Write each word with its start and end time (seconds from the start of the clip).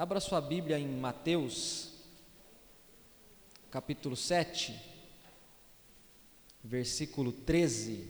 Abra 0.00 0.18
sua 0.18 0.40
Bíblia 0.40 0.78
em 0.78 0.88
Mateus, 0.88 1.90
capítulo 3.70 4.16
7, 4.16 4.74
versículo 6.64 7.30
13. 7.32 8.08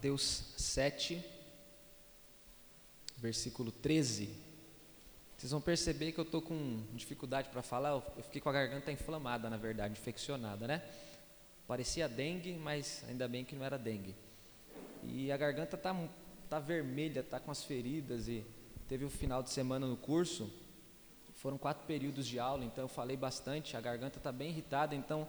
Mateus 0.00 0.54
7, 0.56 1.22
versículo 3.18 3.70
13. 3.70 4.34
Vocês 5.36 5.52
vão 5.52 5.60
perceber 5.60 6.12
que 6.12 6.18
eu 6.18 6.24
estou 6.24 6.40
com 6.40 6.82
dificuldade 6.94 7.50
para 7.50 7.60
falar, 7.60 7.90
eu 7.90 8.22
fiquei 8.22 8.40
com 8.40 8.48
a 8.48 8.52
garganta 8.54 8.90
inflamada, 8.90 9.50
na 9.50 9.58
verdade, 9.58 9.92
infeccionada, 9.92 10.66
né? 10.66 10.82
Parecia 11.66 12.08
dengue, 12.08 12.54
mas 12.54 13.04
ainda 13.10 13.28
bem 13.28 13.44
que 13.44 13.54
não 13.54 13.62
era 13.62 13.76
dengue. 13.76 14.16
E 15.04 15.30
a 15.30 15.36
garganta 15.36 15.76
está 15.76 15.94
tá 16.48 16.58
vermelha, 16.58 17.20
está 17.20 17.38
com 17.38 17.50
as 17.50 17.62
feridas 17.62 18.26
e 18.26 18.42
teve 18.88 19.04
o 19.04 19.08
um 19.08 19.10
final 19.10 19.42
de 19.42 19.50
semana 19.50 19.86
no 19.86 19.98
curso. 19.98 20.50
Foram 21.34 21.58
quatro 21.58 21.86
períodos 21.86 22.26
de 22.26 22.38
aula, 22.38 22.64
então 22.64 22.84
eu 22.84 22.88
falei 22.88 23.18
bastante, 23.18 23.76
a 23.76 23.82
garganta 23.82 24.16
está 24.16 24.32
bem 24.32 24.48
irritada, 24.48 24.94
então 24.94 25.28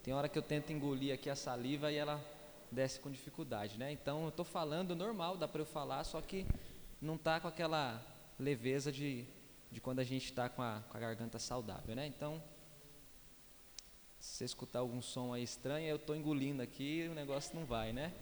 tem 0.00 0.14
hora 0.14 0.28
que 0.28 0.38
eu 0.38 0.42
tento 0.42 0.72
engolir 0.72 1.12
aqui 1.12 1.28
a 1.28 1.34
saliva 1.34 1.90
e 1.90 1.96
ela 1.96 2.24
desce 2.72 2.98
com 2.98 3.10
dificuldade, 3.10 3.78
né? 3.78 3.92
Então 3.92 4.22
eu 4.22 4.30
estou 4.30 4.44
falando 4.44 4.96
normal, 4.96 5.36
dá 5.36 5.46
para 5.46 5.60
eu 5.60 5.66
falar, 5.66 6.02
só 6.04 6.20
que 6.22 6.46
não 7.00 7.16
está 7.16 7.38
com 7.38 7.46
aquela 7.46 8.02
leveza 8.38 8.90
de, 8.90 9.26
de 9.70 9.80
quando 9.80 9.98
a 9.98 10.04
gente 10.04 10.24
está 10.24 10.48
com, 10.48 10.62
com, 10.62 10.96
a 10.96 11.00
garganta 11.00 11.38
saudável, 11.38 11.94
né? 11.94 12.06
Então, 12.06 12.42
se 14.18 14.38
você 14.38 14.44
escutar 14.46 14.78
algum 14.78 15.02
som 15.02 15.34
aí 15.34 15.42
estranho, 15.42 15.86
eu 15.86 15.96
estou 15.96 16.16
engolindo 16.16 16.62
aqui 16.62 17.06
o 17.10 17.14
negócio 17.14 17.54
não 17.54 17.66
vai, 17.66 17.92
né? 17.92 18.14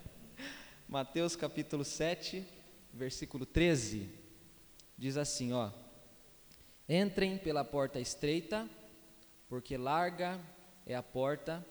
Mateus 0.88 1.36
capítulo 1.36 1.84
7, 1.84 2.46
versículo 2.94 3.44
13, 3.44 4.08
diz 4.96 5.18
assim, 5.18 5.52
ó. 5.52 5.70
Entrem 6.88 7.36
pela 7.36 7.64
porta 7.64 8.00
estreita, 8.00 8.66
porque 9.48 9.76
larga 9.76 10.40
é 10.86 10.94
a 10.94 11.02
porta 11.02 11.66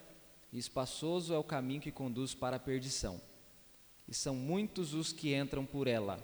e 0.56 0.58
espaçoso 0.58 1.34
é 1.34 1.38
o 1.38 1.44
caminho 1.44 1.82
que 1.82 1.92
conduz 1.92 2.34
para 2.34 2.56
a 2.56 2.60
perdição, 2.60 3.20
e 4.08 4.14
são 4.14 4.34
muitos 4.34 4.94
os 4.94 5.12
que 5.12 5.36
entram 5.36 5.66
por 5.66 5.86
ela. 5.86 6.18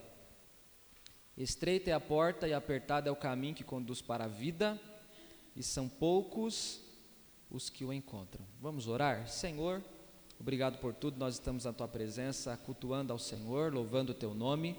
Estreita 1.36 1.90
é 1.90 1.94
a 1.94 2.00
porta 2.00 2.48
e 2.48 2.54
apertado 2.54 3.10
é 3.10 3.12
o 3.12 3.16
caminho 3.16 3.54
que 3.54 3.64
conduz 3.66 4.02
para 4.02 4.24
a 4.24 4.30
vida, 4.30 4.80
e 5.54 5.62
são 5.62 5.90
poucos 5.90 6.80
os 7.50 7.70
que 7.70 7.84
o 7.84 7.92
encontram. 7.92 8.46
Vamos 8.62 8.88
orar? 8.88 9.28
Senhor, 9.28 9.84
obrigado 10.40 10.80
por 10.80 10.94
tudo, 10.94 11.20
nós 11.20 11.34
estamos 11.34 11.66
na 11.66 11.74
tua 11.74 11.90
presença, 11.90 12.56
cultuando 12.56 13.12
ao 13.12 13.20
Senhor, 13.20 13.74
louvando 13.74 14.14
o 14.14 14.16
teu 14.16 14.34
nome. 14.34 14.78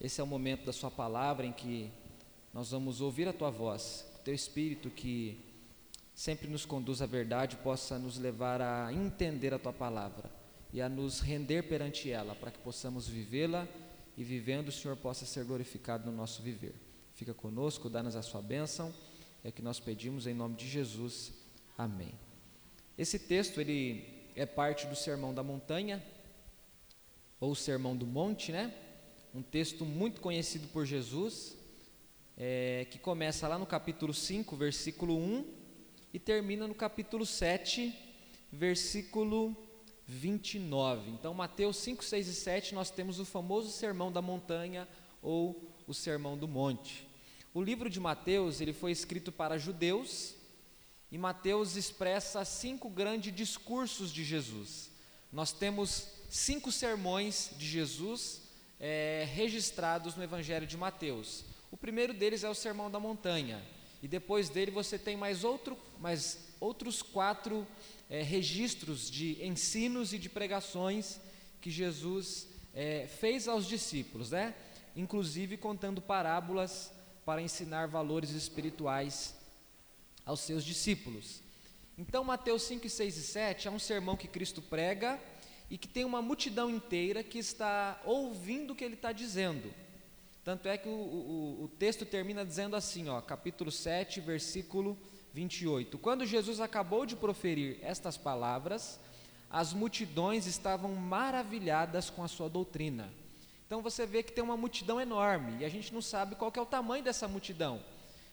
Esse 0.00 0.20
é 0.20 0.24
o 0.24 0.26
momento 0.26 0.64
da 0.64 0.72
Sua 0.72 0.90
palavra 0.90 1.46
em 1.46 1.52
que 1.52 1.92
nós 2.52 2.72
vamos 2.72 3.00
ouvir 3.00 3.28
a 3.28 3.32
tua 3.32 3.50
voz, 3.50 4.04
o 4.16 4.18
teu 4.24 4.34
espírito 4.34 4.90
que 4.90 5.49
sempre 6.20 6.48
nos 6.48 6.66
conduz 6.66 7.00
à 7.00 7.06
verdade, 7.06 7.56
possa 7.56 7.98
nos 7.98 8.18
levar 8.18 8.60
a 8.60 8.92
entender 8.92 9.54
a 9.54 9.58
tua 9.58 9.72
palavra 9.72 10.30
e 10.70 10.78
a 10.82 10.86
nos 10.86 11.20
render 11.20 11.62
perante 11.62 12.10
ela, 12.10 12.34
para 12.34 12.50
que 12.50 12.58
possamos 12.58 13.08
vivê-la 13.08 13.66
e 14.18 14.22
vivendo 14.22 14.68
o 14.68 14.72
Senhor 14.72 14.98
possa 14.98 15.24
ser 15.24 15.46
glorificado 15.46 16.10
no 16.10 16.14
nosso 16.14 16.42
viver. 16.42 16.74
Fica 17.14 17.32
conosco, 17.32 17.88
dá-nos 17.88 18.16
a 18.16 18.20
sua 18.20 18.42
bênção, 18.42 18.92
é 19.42 19.50
que 19.50 19.62
nós 19.62 19.80
pedimos 19.80 20.26
em 20.26 20.34
nome 20.34 20.56
de 20.56 20.68
Jesus. 20.68 21.32
Amém. 21.78 22.12
Esse 22.98 23.18
texto 23.18 23.58
ele 23.58 24.04
é 24.36 24.44
parte 24.44 24.86
do 24.88 24.94
Sermão 24.94 25.32
da 25.32 25.42
Montanha 25.42 26.04
ou 27.40 27.54
Sermão 27.54 27.96
do 27.96 28.06
Monte, 28.06 28.52
né? 28.52 28.74
Um 29.34 29.40
texto 29.40 29.86
muito 29.86 30.20
conhecido 30.20 30.68
por 30.68 30.84
Jesus, 30.84 31.56
é, 32.36 32.86
que 32.90 32.98
começa 32.98 33.48
lá 33.48 33.58
no 33.58 33.64
capítulo 33.64 34.12
5, 34.12 34.54
versículo 34.54 35.16
1 35.16 35.59
e 36.12 36.18
termina 36.18 36.66
no 36.66 36.74
capítulo 36.74 37.24
7, 37.24 37.94
versículo 38.52 39.56
29. 40.06 41.10
Então, 41.10 41.32
Mateus 41.32 41.76
5, 41.76 42.04
6 42.04 42.28
e 42.28 42.34
7, 42.34 42.74
nós 42.74 42.90
temos 42.90 43.20
o 43.20 43.24
famoso 43.24 43.70
Sermão 43.70 44.10
da 44.10 44.20
Montanha 44.20 44.88
ou 45.22 45.72
o 45.86 45.94
Sermão 45.94 46.36
do 46.36 46.48
Monte. 46.48 47.06
O 47.54 47.62
livro 47.62 47.88
de 47.88 48.00
Mateus, 48.00 48.60
ele 48.60 48.72
foi 48.72 48.90
escrito 48.90 49.30
para 49.30 49.58
judeus, 49.58 50.34
e 51.12 51.18
Mateus 51.18 51.76
expressa 51.76 52.44
cinco 52.44 52.88
grandes 52.88 53.34
discursos 53.34 54.12
de 54.12 54.24
Jesus. 54.24 54.90
Nós 55.32 55.52
temos 55.52 56.08
cinco 56.28 56.72
sermões 56.72 57.50
de 57.56 57.66
Jesus 57.66 58.42
é, 58.78 59.28
registrados 59.32 60.16
no 60.16 60.22
Evangelho 60.22 60.66
de 60.66 60.76
Mateus. 60.76 61.44
O 61.70 61.76
primeiro 61.76 62.14
deles 62.14 62.42
é 62.42 62.48
o 62.48 62.54
Sermão 62.54 62.90
da 62.90 62.98
Montanha, 62.98 63.62
e 64.02 64.08
depois 64.08 64.48
dele 64.48 64.70
você 64.70 64.98
tem 64.98 65.16
mais, 65.16 65.44
outro, 65.44 65.76
mais 65.98 66.38
outros 66.58 67.02
quatro 67.02 67.66
é, 68.08 68.22
registros 68.22 69.10
de 69.10 69.44
ensinos 69.44 70.12
e 70.12 70.18
de 70.18 70.28
pregações 70.28 71.20
que 71.60 71.70
Jesus 71.70 72.48
é, 72.74 73.06
fez 73.06 73.46
aos 73.46 73.66
discípulos, 73.66 74.30
né? 74.30 74.54
inclusive 74.96 75.56
contando 75.56 76.00
parábolas 76.00 76.90
para 77.24 77.42
ensinar 77.42 77.86
valores 77.86 78.30
espirituais 78.30 79.34
aos 80.24 80.40
seus 80.40 80.64
discípulos. 80.64 81.42
Então, 81.96 82.24
Mateus 82.24 82.62
5, 82.62 82.88
6 82.88 83.16
e 83.16 83.22
7 83.22 83.68
é 83.68 83.70
um 83.70 83.78
sermão 83.78 84.16
que 84.16 84.26
Cristo 84.26 84.62
prega 84.62 85.20
e 85.68 85.76
que 85.76 85.86
tem 85.86 86.04
uma 86.04 86.22
multidão 86.22 86.70
inteira 86.70 87.22
que 87.22 87.38
está 87.38 88.00
ouvindo 88.04 88.72
o 88.72 88.74
que 88.74 88.84
ele 88.84 88.94
está 88.94 89.12
dizendo. 89.12 89.72
Tanto 90.42 90.68
é 90.68 90.78
que 90.78 90.88
o, 90.88 90.92
o, 90.92 91.64
o 91.64 91.68
texto 91.68 92.04
termina 92.06 92.44
dizendo 92.44 92.74
assim, 92.74 93.08
ó, 93.08 93.20
capítulo 93.20 93.70
7, 93.70 94.20
versículo 94.20 94.96
28. 95.34 95.98
Quando 95.98 96.24
Jesus 96.24 96.60
acabou 96.60 97.04
de 97.04 97.14
proferir 97.14 97.78
estas 97.82 98.16
palavras, 98.16 98.98
as 99.50 99.72
multidões 99.72 100.46
estavam 100.46 100.94
maravilhadas 100.94 102.08
com 102.08 102.22
a 102.22 102.28
sua 102.28 102.48
doutrina. 102.48 103.12
Então 103.66 103.82
você 103.82 104.06
vê 104.06 104.22
que 104.22 104.32
tem 104.32 104.42
uma 104.42 104.56
multidão 104.56 105.00
enorme 105.00 105.60
e 105.60 105.64
a 105.64 105.68
gente 105.68 105.92
não 105.92 106.02
sabe 106.02 106.34
qual 106.34 106.52
é 106.56 106.60
o 106.60 106.66
tamanho 106.66 107.04
dessa 107.04 107.28
multidão. 107.28 107.82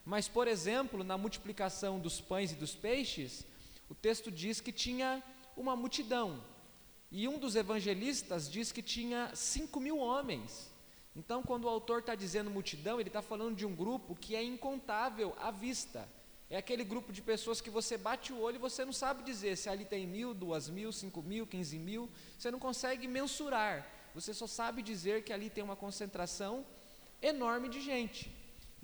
Mas, 0.05 0.27
por 0.27 0.47
exemplo, 0.47 1.03
na 1.03 1.17
multiplicação 1.17 1.99
dos 1.99 2.21
pães 2.21 2.53
e 2.53 2.55
dos 2.55 2.73
peixes, 2.73 3.45
o 3.89 3.93
texto 3.93 4.31
diz 4.31 4.61
que 4.61 4.71
tinha 4.71 5.21
uma 5.55 5.75
multidão. 5.75 6.41
E 7.11 7.27
um 7.27 7.37
dos 7.37 7.55
evangelistas 7.55 8.49
diz 8.49 8.71
que 8.71 8.81
tinha 8.81 9.31
cinco 9.35 9.79
mil 9.79 9.97
homens. 9.97 10.71
Então, 11.17 11.41
quando 11.41 11.65
o 11.65 11.69
autor 11.69 12.01
está 12.01 12.13
dizendo 12.13 12.51
multidão, 12.51 12.99
ele 12.99 13.09
está 13.09 13.23
falando 13.23 13.55
de 13.55 13.65
um 13.65 13.75
grupo 13.75 14.15
que 14.15 14.35
é 14.35 14.43
incontável 14.43 15.35
à 15.41 15.49
vista. 15.49 16.07
É 16.47 16.57
aquele 16.57 16.83
grupo 16.83 17.11
de 17.11 17.23
pessoas 17.23 17.59
que 17.59 17.71
você 17.71 17.97
bate 17.97 18.31
o 18.31 18.39
olho 18.39 18.57
e 18.57 18.59
você 18.59 18.85
não 18.85 18.93
sabe 18.93 19.23
dizer 19.23 19.57
se 19.57 19.67
ali 19.67 19.83
tem 19.83 20.05
mil, 20.05 20.31
duas 20.31 20.69
mil, 20.69 20.93
cinco 20.93 21.23
mil, 21.23 21.47
quinze 21.47 21.79
mil. 21.79 22.07
Você 22.37 22.51
não 22.51 22.59
consegue 22.59 23.07
mensurar. 23.07 23.85
Você 24.13 24.31
só 24.31 24.45
sabe 24.45 24.83
dizer 24.83 25.23
que 25.23 25.33
ali 25.33 25.49
tem 25.49 25.63
uma 25.63 25.75
concentração 25.75 26.63
enorme 27.19 27.67
de 27.67 27.81
gente. 27.81 28.31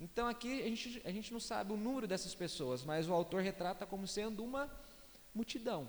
Então 0.00 0.26
aqui 0.26 0.60
a 0.60 0.66
gente, 0.66 1.02
a 1.04 1.12
gente 1.12 1.32
não 1.32 1.40
sabe 1.40 1.72
o 1.72 1.76
número 1.76 2.08
dessas 2.08 2.34
pessoas, 2.34 2.82
mas 2.82 3.08
o 3.08 3.12
autor 3.12 3.42
retrata 3.42 3.86
como 3.86 4.08
sendo 4.08 4.42
uma 4.42 4.68
multidão. 5.32 5.88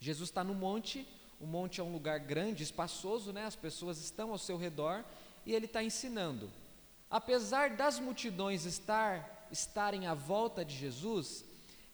Jesus 0.00 0.30
está 0.30 0.42
no 0.42 0.52
monte, 0.52 1.06
o 1.40 1.46
monte 1.46 1.80
é 1.80 1.84
um 1.84 1.92
lugar 1.92 2.18
grande, 2.18 2.64
espaçoso, 2.64 3.32
né? 3.32 3.46
as 3.46 3.56
pessoas 3.56 3.98
estão 3.98 4.32
ao 4.32 4.38
seu 4.38 4.56
redor 4.56 5.04
e 5.46 5.52
ele 5.52 5.66
está 5.66 5.82
ensinando. 5.82 6.50
Apesar 7.10 7.70
das 7.70 7.98
multidões 7.98 8.64
estar, 8.64 9.48
estarem 9.50 10.06
à 10.06 10.14
volta 10.14 10.64
de 10.64 10.76
Jesus, 10.76 11.44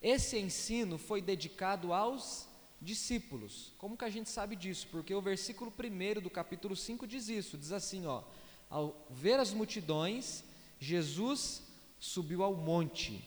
esse 0.01 0.37
ensino 0.37 0.97
foi 0.97 1.21
dedicado 1.21 1.93
aos 1.93 2.47
discípulos. 2.81 3.73
Como 3.77 3.95
que 3.95 4.05
a 4.05 4.09
gente 4.09 4.29
sabe 4.29 4.55
disso? 4.55 4.87
Porque 4.91 5.13
o 5.13 5.21
versículo 5.21 5.71
1 5.71 6.21
do 6.21 6.29
capítulo 6.29 6.75
5 6.75 7.05
diz 7.05 7.29
isso, 7.29 7.57
diz 7.57 7.71
assim, 7.71 8.07
ó: 8.07 8.23
Ao 8.69 9.05
ver 9.09 9.39
as 9.39 9.53
multidões, 9.53 10.43
Jesus 10.79 11.61
subiu 11.99 12.43
ao 12.43 12.55
monte. 12.55 13.23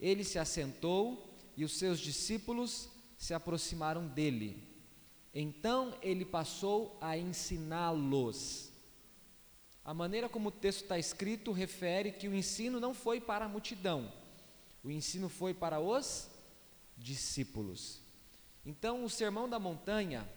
Ele 0.00 0.24
se 0.24 0.38
assentou 0.38 1.28
e 1.56 1.64
os 1.64 1.76
seus 1.76 2.00
discípulos 2.00 2.88
se 3.18 3.34
aproximaram 3.34 4.06
dele. 4.06 4.66
Então 5.34 5.94
ele 6.00 6.24
passou 6.24 6.96
a 7.00 7.18
ensiná-los. 7.18 8.72
A 9.88 9.94
maneira 9.94 10.28
como 10.28 10.50
o 10.50 10.52
texto 10.52 10.82
está 10.82 10.98
escrito 10.98 11.50
refere 11.50 12.12
que 12.12 12.28
o 12.28 12.34
ensino 12.34 12.78
não 12.78 12.92
foi 12.92 13.22
para 13.22 13.46
a 13.46 13.48
multidão, 13.48 14.12
o 14.84 14.90
ensino 14.90 15.30
foi 15.30 15.54
para 15.54 15.80
os 15.80 16.28
discípulos. 16.94 17.98
Então, 18.66 19.02
o 19.02 19.08
Sermão 19.08 19.48
da 19.48 19.58
Montanha 19.58 20.28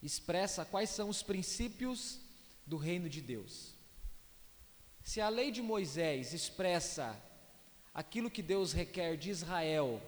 expressa 0.00 0.64
quais 0.64 0.90
são 0.90 1.08
os 1.08 1.24
princípios 1.24 2.20
do 2.64 2.76
reino 2.76 3.08
de 3.08 3.20
Deus. 3.20 3.74
Se 5.02 5.20
a 5.20 5.28
lei 5.28 5.50
de 5.50 5.60
Moisés 5.60 6.32
expressa 6.32 7.20
aquilo 7.92 8.30
que 8.30 8.44
Deus 8.44 8.72
requer 8.72 9.16
de 9.16 9.28
Israel, 9.28 10.00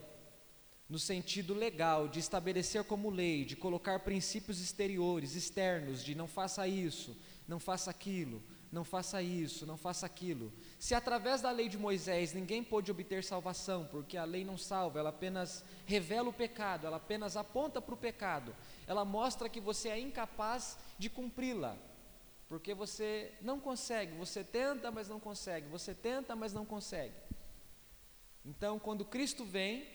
no 0.89 1.01
sentido 1.01 1.55
legal, 1.55 2.07
de 2.07 2.21
estabelecer 2.21 2.85
como 2.85 3.11
lei, 3.11 3.45
de 3.45 3.57
colocar 3.57 3.99
princípios 3.99 4.61
exteriores, 4.61 5.35
externos, 5.35 6.05
de 6.05 6.15
não 6.15 6.29
faça 6.29 6.69
isso, 6.69 7.17
não 7.47 7.61
faça 7.61 7.91
aquilo, 7.91 8.43
não 8.73 8.85
faça 8.85 9.23
isso, 9.23 9.65
não 9.67 9.77
faça 9.77 10.05
aquilo. 10.05 10.53
Se 10.79 10.95
através 10.95 11.41
da 11.41 11.51
lei 11.51 11.69
de 11.69 11.79
Moisés 11.79 12.33
ninguém 12.33 12.65
pôde 12.65 12.91
obter 12.91 13.23
salvação, 13.23 13.87
porque 13.87 14.17
a 14.17 14.25
lei 14.25 14.45
não 14.45 14.59
salva, 14.59 14.99
ela 14.99 15.11
apenas 15.11 15.65
revela 15.87 16.29
o 16.29 16.33
pecado, 16.33 16.87
ela 16.87 16.97
apenas 16.97 17.37
aponta 17.37 17.81
para 17.81 17.95
o 17.95 17.99
pecado, 17.99 18.55
ela 18.87 19.05
mostra 19.05 19.49
que 19.49 19.61
você 19.61 19.89
é 19.91 19.99
incapaz 19.99 20.77
de 20.99 21.09
cumpri-la, 21.09 21.77
porque 22.49 22.75
você 22.75 23.33
não 23.41 23.61
consegue, 23.61 24.17
você 24.17 24.43
tenta, 24.43 24.91
mas 24.91 25.09
não 25.09 25.21
consegue, 25.21 25.69
você 25.69 25.95
tenta, 25.95 26.35
mas 26.35 26.53
não 26.53 26.65
consegue. 26.65 27.15
Então, 28.45 28.79
quando 28.79 29.05
Cristo 29.05 29.45
vem, 29.45 29.87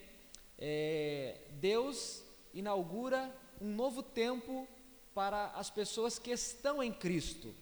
é, 0.58 1.38
Deus 1.52 2.22
inaugura 2.52 3.32
um 3.60 3.68
novo 3.68 4.02
tempo 4.02 4.66
para 5.14 5.46
as 5.50 5.70
pessoas 5.70 6.18
que 6.18 6.30
estão 6.30 6.82
em 6.82 6.92
Cristo. 6.92 7.54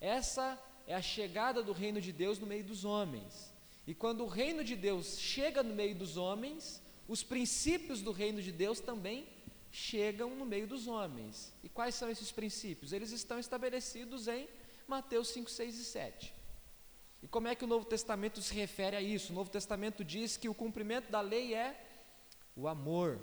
Essa 0.00 0.58
é 0.86 0.94
a 0.94 1.02
chegada 1.02 1.62
do 1.62 1.72
reino 1.72 2.00
de 2.00 2.12
Deus 2.12 2.38
no 2.38 2.46
meio 2.46 2.64
dos 2.64 2.84
homens. 2.84 3.52
E 3.86 3.94
quando 3.94 4.24
o 4.24 4.28
reino 4.28 4.62
de 4.62 4.76
Deus 4.76 5.18
chega 5.18 5.62
no 5.62 5.74
meio 5.74 5.94
dos 5.94 6.16
homens, 6.16 6.82
os 7.08 7.22
princípios 7.22 8.02
do 8.02 8.12
reino 8.12 8.40
de 8.40 8.52
Deus 8.52 8.80
também 8.80 9.26
chegam 9.70 10.34
no 10.34 10.44
meio 10.44 10.66
dos 10.66 10.86
homens. 10.86 11.52
E 11.62 11.68
quais 11.68 11.94
são 11.94 12.10
esses 12.10 12.32
princípios? 12.32 12.92
Eles 12.92 13.12
estão 13.12 13.38
estabelecidos 13.38 14.28
em 14.28 14.48
Mateus 14.86 15.28
5, 15.28 15.50
6 15.50 15.78
e 15.78 15.84
7. 15.84 16.34
E 17.22 17.28
como 17.28 17.48
é 17.48 17.54
que 17.54 17.64
o 17.64 17.68
Novo 17.68 17.84
Testamento 17.84 18.40
se 18.40 18.54
refere 18.54 18.96
a 18.96 19.02
isso? 19.02 19.32
O 19.32 19.34
Novo 19.34 19.50
Testamento 19.50 20.04
diz 20.04 20.36
que 20.36 20.48
o 20.48 20.54
cumprimento 20.54 21.10
da 21.10 21.20
lei 21.20 21.54
é 21.54 21.78
o 22.56 22.66
amor. 22.66 23.20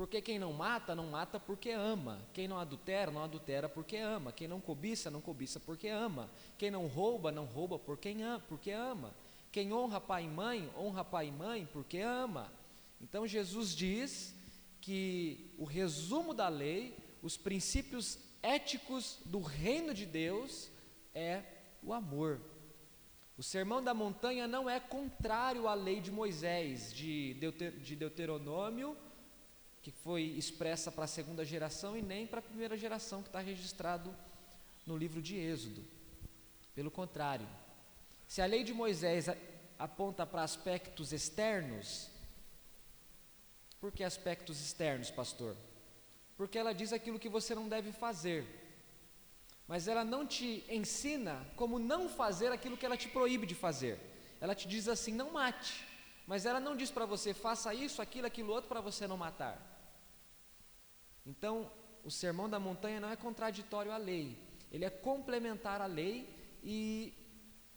Porque 0.00 0.22
quem 0.22 0.38
não 0.38 0.50
mata, 0.50 0.94
não 0.94 1.08
mata 1.08 1.38
porque 1.38 1.68
ama. 1.68 2.18
Quem 2.32 2.48
não 2.48 2.58
adultera, 2.58 3.10
não 3.10 3.22
adultera 3.22 3.68
porque 3.68 3.98
ama. 3.98 4.32
Quem 4.32 4.48
não 4.48 4.58
cobiça, 4.58 5.10
não 5.10 5.20
cobiça 5.20 5.60
porque 5.60 5.88
ama. 5.88 6.30
Quem 6.56 6.70
não 6.70 6.86
rouba, 6.86 7.30
não 7.30 7.44
rouba 7.44 7.78
porque 7.78 8.08
ama. 8.72 9.14
Quem 9.52 9.74
honra 9.74 10.00
pai 10.00 10.24
e 10.24 10.28
mãe, 10.28 10.70
honra 10.74 11.04
pai 11.04 11.28
e 11.28 11.30
mãe 11.30 11.68
porque 11.70 11.98
ama. 11.98 12.50
Então 12.98 13.26
Jesus 13.26 13.76
diz 13.76 14.34
que 14.80 15.52
o 15.58 15.66
resumo 15.66 16.32
da 16.32 16.48
lei, 16.48 16.96
os 17.22 17.36
princípios 17.36 18.18
éticos 18.42 19.18
do 19.26 19.42
reino 19.42 19.92
de 19.92 20.06
Deus 20.06 20.70
é 21.14 21.42
o 21.82 21.92
amor. 21.92 22.40
O 23.36 23.42
sermão 23.42 23.84
da 23.84 23.92
montanha 23.92 24.48
não 24.48 24.68
é 24.68 24.80
contrário 24.80 25.68
à 25.68 25.74
lei 25.74 26.00
de 26.00 26.10
Moisés, 26.10 26.90
de, 26.90 27.34
de 27.34 27.94
Deuteronômio, 27.94 28.96
que 29.82 29.90
foi 29.90 30.22
expressa 30.22 30.92
para 30.92 31.04
a 31.04 31.08
segunda 31.08 31.44
geração, 31.44 31.96
e 31.96 32.02
nem 32.02 32.26
para 32.26 32.40
a 32.40 32.42
primeira 32.42 32.76
geração, 32.76 33.22
que 33.22 33.28
está 33.28 33.40
registrado 33.40 34.14
no 34.86 34.96
livro 34.96 35.22
de 35.22 35.36
Êxodo. 35.36 35.84
Pelo 36.74 36.90
contrário, 36.90 37.48
se 38.26 38.40
a 38.42 38.46
lei 38.46 38.62
de 38.62 38.72
Moisés 38.72 39.26
aponta 39.78 40.26
para 40.26 40.42
aspectos 40.42 41.12
externos, 41.12 42.08
por 43.80 43.90
que 43.90 44.04
aspectos 44.04 44.60
externos, 44.60 45.10
pastor? 45.10 45.56
Porque 46.36 46.58
ela 46.58 46.74
diz 46.74 46.92
aquilo 46.92 47.18
que 47.18 47.28
você 47.28 47.54
não 47.54 47.68
deve 47.68 47.92
fazer, 47.92 48.46
mas 49.66 49.88
ela 49.88 50.04
não 50.04 50.26
te 50.26 50.64
ensina 50.68 51.46
como 51.56 51.78
não 51.78 52.08
fazer 52.08 52.52
aquilo 52.52 52.76
que 52.76 52.84
ela 52.84 52.96
te 52.96 53.08
proíbe 53.08 53.46
de 53.46 53.54
fazer. 53.54 53.98
Ela 54.40 54.54
te 54.54 54.68
diz 54.68 54.88
assim: 54.88 55.12
não 55.12 55.32
mate, 55.32 55.86
mas 56.26 56.46
ela 56.46 56.60
não 56.60 56.76
diz 56.76 56.90
para 56.90 57.06
você 57.06 57.34
faça 57.34 57.74
isso, 57.74 58.00
aquilo, 58.00 58.26
aquilo 58.26 58.52
outro 58.52 58.68
para 58.68 58.80
você 58.80 59.06
não 59.06 59.16
matar. 59.16 59.58
Então, 61.26 61.70
o 62.04 62.10
sermão 62.10 62.48
da 62.48 62.58
montanha 62.58 63.00
não 63.00 63.10
é 63.10 63.16
contraditório 63.16 63.92
à 63.92 63.96
lei, 63.96 64.38
ele 64.72 64.84
é 64.84 64.90
complementar 64.90 65.80
à 65.80 65.86
lei 65.86 66.28
e 66.62 67.14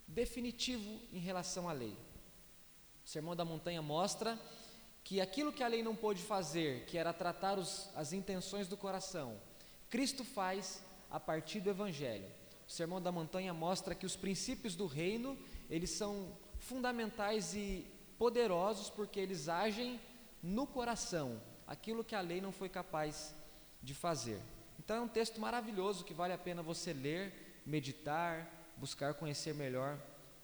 definitivo 0.07 0.99
em 1.11 1.19
relação 1.19 1.67
à 1.67 1.73
lei. 1.73 1.97
O 3.03 3.09
sermão 3.09 3.35
da 3.35 3.43
montanha 3.43 3.81
mostra 3.81 4.39
que 5.03 5.19
aquilo 5.19 5.51
que 5.51 5.63
a 5.63 5.67
lei 5.67 5.83
não 5.83 5.95
pôde 5.95 6.21
fazer, 6.21 6.85
que 6.85 6.97
era 6.97 7.11
tratar 7.11 7.59
os, 7.59 7.89
as 7.95 8.13
intenções 8.13 8.67
do 8.67 8.77
coração, 8.77 9.39
Cristo 9.89 10.23
faz 10.23 10.81
a 11.11 11.19
partir 11.19 11.59
do 11.59 11.69
Evangelho. 11.69 12.25
O 12.67 12.71
Sermão 12.71 13.01
da 13.01 13.11
Montanha 13.11 13.53
mostra 13.53 13.93
que 13.93 14.05
os 14.05 14.15
princípios 14.15 14.75
do 14.75 14.87
reino, 14.87 15.37
eles 15.69 15.91
são 15.91 16.35
fundamentais 16.57 17.53
e 17.53 17.85
poderosos 18.17 18.89
porque 18.89 19.19
eles 19.19 19.49
agem 19.49 19.99
no 20.41 20.67
coração, 20.67 21.41
aquilo 21.65 22.03
que 22.03 22.15
a 22.15 22.21
lei 22.21 22.41
não 22.41 22.51
foi 22.51 22.69
capaz 22.69 23.33
de 23.81 23.93
fazer. 23.93 24.39
Então 24.77 24.97
é 24.97 25.01
um 25.01 25.07
texto 25.07 25.39
maravilhoso 25.39 26.03
que 26.03 26.13
vale 26.13 26.33
a 26.33 26.37
pena 26.37 26.61
você 26.61 26.91
ler, 26.91 27.61
meditar, 27.65 28.73
buscar 28.77 29.13
conhecer 29.13 29.53
melhor 29.53 29.97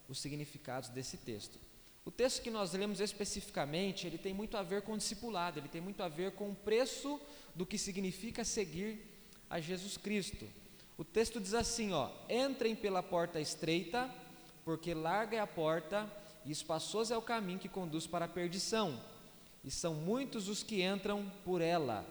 os 0.08 0.20
significados 0.20 0.90
desse 0.90 1.18
texto. 1.18 1.60
O 2.06 2.12
texto 2.12 2.42
que 2.42 2.50
nós 2.50 2.74
lemos 2.74 3.00
especificamente, 3.00 4.08
ele 4.08 4.18
tem 4.18 4.34
muito 4.34 4.58
a 4.58 4.64
ver 4.64 4.82
com 4.82 4.94
o 4.94 4.98
discipulado, 4.98 5.60
ele 5.60 5.68
tem 5.68 5.82
muito 5.82 6.02
a 6.02 6.08
ver 6.08 6.32
com 6.32 6.50
o 6.50 6.56
preço 6.56 7.20
do 7.54 7.66
que 7.66 7.78
significa 7.78 8.44
seguir 8.44 9.06
a 9.50 9.60
Jesus 9.60 9.98
Cristo. 9.98 10.48
O 10.98 11.04
texto 11.04 11.40
diz 11.40 11.54
assim, 11.54 11.92
ó: 11.92 12.10
"Entrem 12.30 12.76
pela 12.76 13.04
porta 13.04 13.40
estreita, 13.40 14.10
porque 14.64 14.94
larga 14.94 15.38
é 15.38 15.40
a 15.40 15.48
porta 15.48 16.10
e 16.46 16.52
espaçoso 16.52 17.14
é 17.14 17.18
o 17.18 17.22
caminho 17.22 17.60
que 17.60 17.70
conduz 17.70 18.08
para 18.08 18.26
a 18.26 18.30
perdição, 18.30 19.00
e 19.64 19.70
são 19.70 19.94
muitos 19.94 20.48
os 20.48 20.64
que 20.64 20.84
entram 20.84 21.30
por 21.44 21.62
ela. 21.62 22.06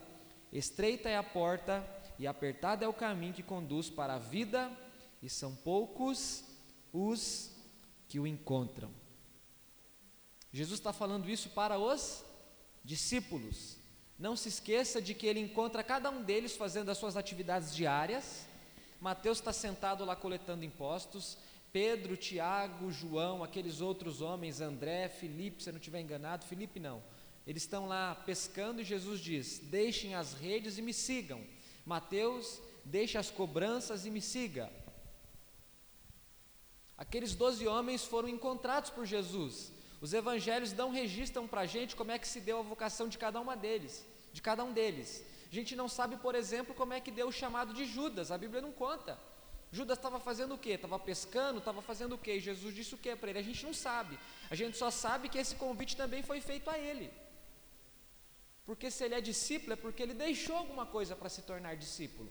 Estreita 0.52 1.08
é 1.08 1.16
a 1.16 1.22
porta 1.22 1.86
e 2.18 2.26
apertado 2.26 2.84
é 2.84 2.88
o 2.88 2.92
caminho 2.92 3.34
que 3.34 3.42
conduz 3.42 3.88
para 3.90 4.14
a 4.14 4.18
vida, 4.18 4.70
e 5.22 5.28
são 5.28 5.54
poucos 5.54 6.44
os 6.92 7.50
que 8.08 8.20
o 8.20 8.26
encontram." 8.26 8.90
Jesus 10.52 10.80
está 10.80 10.92
falando 10.92 11.28
isso 11.28 11.50
para 11.50 11.78
os 11.78 12.24
discípulos. 12.84 13.76
Não 14.18 14.34
se 14.34 14.48
esqueça 14.48 15.00
de 15.00 15.14
que 15.14 15.26
ele 15.26 15.40
encontra 15.40 15.84
cada 15.84 16.10
um 16.10 16.22
deles 16.22 16.56
fazendo 16.56 16.90
as 16.90 16.98
suas 16.98 17.16
atividades 17.16 17.74
diárias. 17.74 18.46
Mateus 19.00 19.38
está 19.38 19.52
sentado 19.52 20.04
lá 20.04 20.16
coletando 20.16 20.64
impostos. 20.64 21.36
Pedro, 21.72 22.16
Tiago, 22.16 22.90
João, 22.90 23.44
aqueles 23.44 23.80
outros 23.80 24.20
homens, 24.20 24.60
André, 24.60 25.08
Felipe, 25.08 25.62
se 25.62 25.68
eu 25.68 25.72
não 25.72 25.78
estiver 25.78 26.00
enganado, 26.00 26.46
Felipe 26.46 26.80
não. 26.80 27.02
Eles 27.46 27.62
estão 27.62 27.86
lá 27.86 28.14
pescando 28.14 28.80
e 28.80 28.84
Jesus 28.84 29.20
diz: 29.20 29.58
Deixem 29.58 30.14
as 30.14 30.34
redes 30.34 30.78
e 30.78 30.82
me 30.82 30.92
sigam. 30.92 31.42
Mateus, 31.84 32.60
deixe 32.84 33.16
as 33.16 33.30
cobranças 33.30 34.04
e 34.04 34.10
me 34.10 34.20
siga. 34.20 34.70
Aqueles 36.96 37.34
doze 37.34 37.66
homens 37.66 38.04
foram 38.04 38.28
encontrados 38.28 38.90
por 38.90 39.06
Jesus. 39.06 39.72
Os 40.00 40.12
evangelhos 40.12 40.72
dão 40.72 40.90
registram 40.90 41.46
para 41.46 41.62
a 41.62 41.66
gente 41.66 41.96
como 41.96 42.10
é 42.10 42.18
que 42.18 42.28
se 42.28 42.40
deu 42.40 42.58
a 42.58 42.62
vocação 42.62 43.08
de 43.08 43.18
cada 43.18 43.40
uma 43.40 43.56
deles, 43.56 44.06
de 44.32 44.42
cada 44.42 44.64
um 44.64 44.72
deles. 44.72 45.24
A 45.50 45.54
gente 45.54 45.74
não 45.74 45.88
sabe, 45.88 46.16
por 46.16 46.34
exemplo, 46.34 46.74
como 46.74 46.92
é 46.92 47.00
que 47.00 47.10
deu 47.10 47.28
o 47.28 47.32
chamado 47.32 47.72
de 47.72 47.84
Judas, 47.84 48.30
a 48.30 48.38
Bíblia 48.38 48.60
não 48.60 48.72
conta. 48.72 49.18
Judas 49.70 49.98
estava 49.98 50.18
fazendo 50.18 50.54
o 50.54 50.58
quê? 50.58 50.70
Estava 50.70 50.98
pescando, 50.98 51.58
estava 51.58 51.82
fazendo 51.82 52.14
o 52.14 52.18
quê? 52.18 52.34
E 52.36 52.40
Jesus 52.40 52.74
disse 52.74 52.94
o 52.94 52.98
quê 52.98 53.14
para 53.14 53.30
ele? 53.30 53.38
A 53.38 53.42
gente 53.42 53.64
não 53.64 53.74
sabe. 53.74 54.18
A 54.50 54.54
gente 54.54 54.76
só 54.76 54.90
sabe 54.90 55.28
que 55.28 55.38
esse 55.38 55.54
convite 55.56 55.96
também 55.96 56.22
foi 56.22 56.40
feito 56.40 56.70
a 56.70 56.78
ele. 56.78 57.10
Porque 58.64 58.90
se 58.90 59.04
ele 59.04 59.14
é 59.14 59.20
discípulo, 59.20 59.74
é 59.74 59.76
porque 59.76 60.02
ele 60.02 60.14
deixou 60.14 60.56
alguma 60.56 60.86
coisa 60.86 61.14
para 61.14 61.28
se 61.28 61.42
tornar 61.42 61.76
discípulo. 61.76 62.30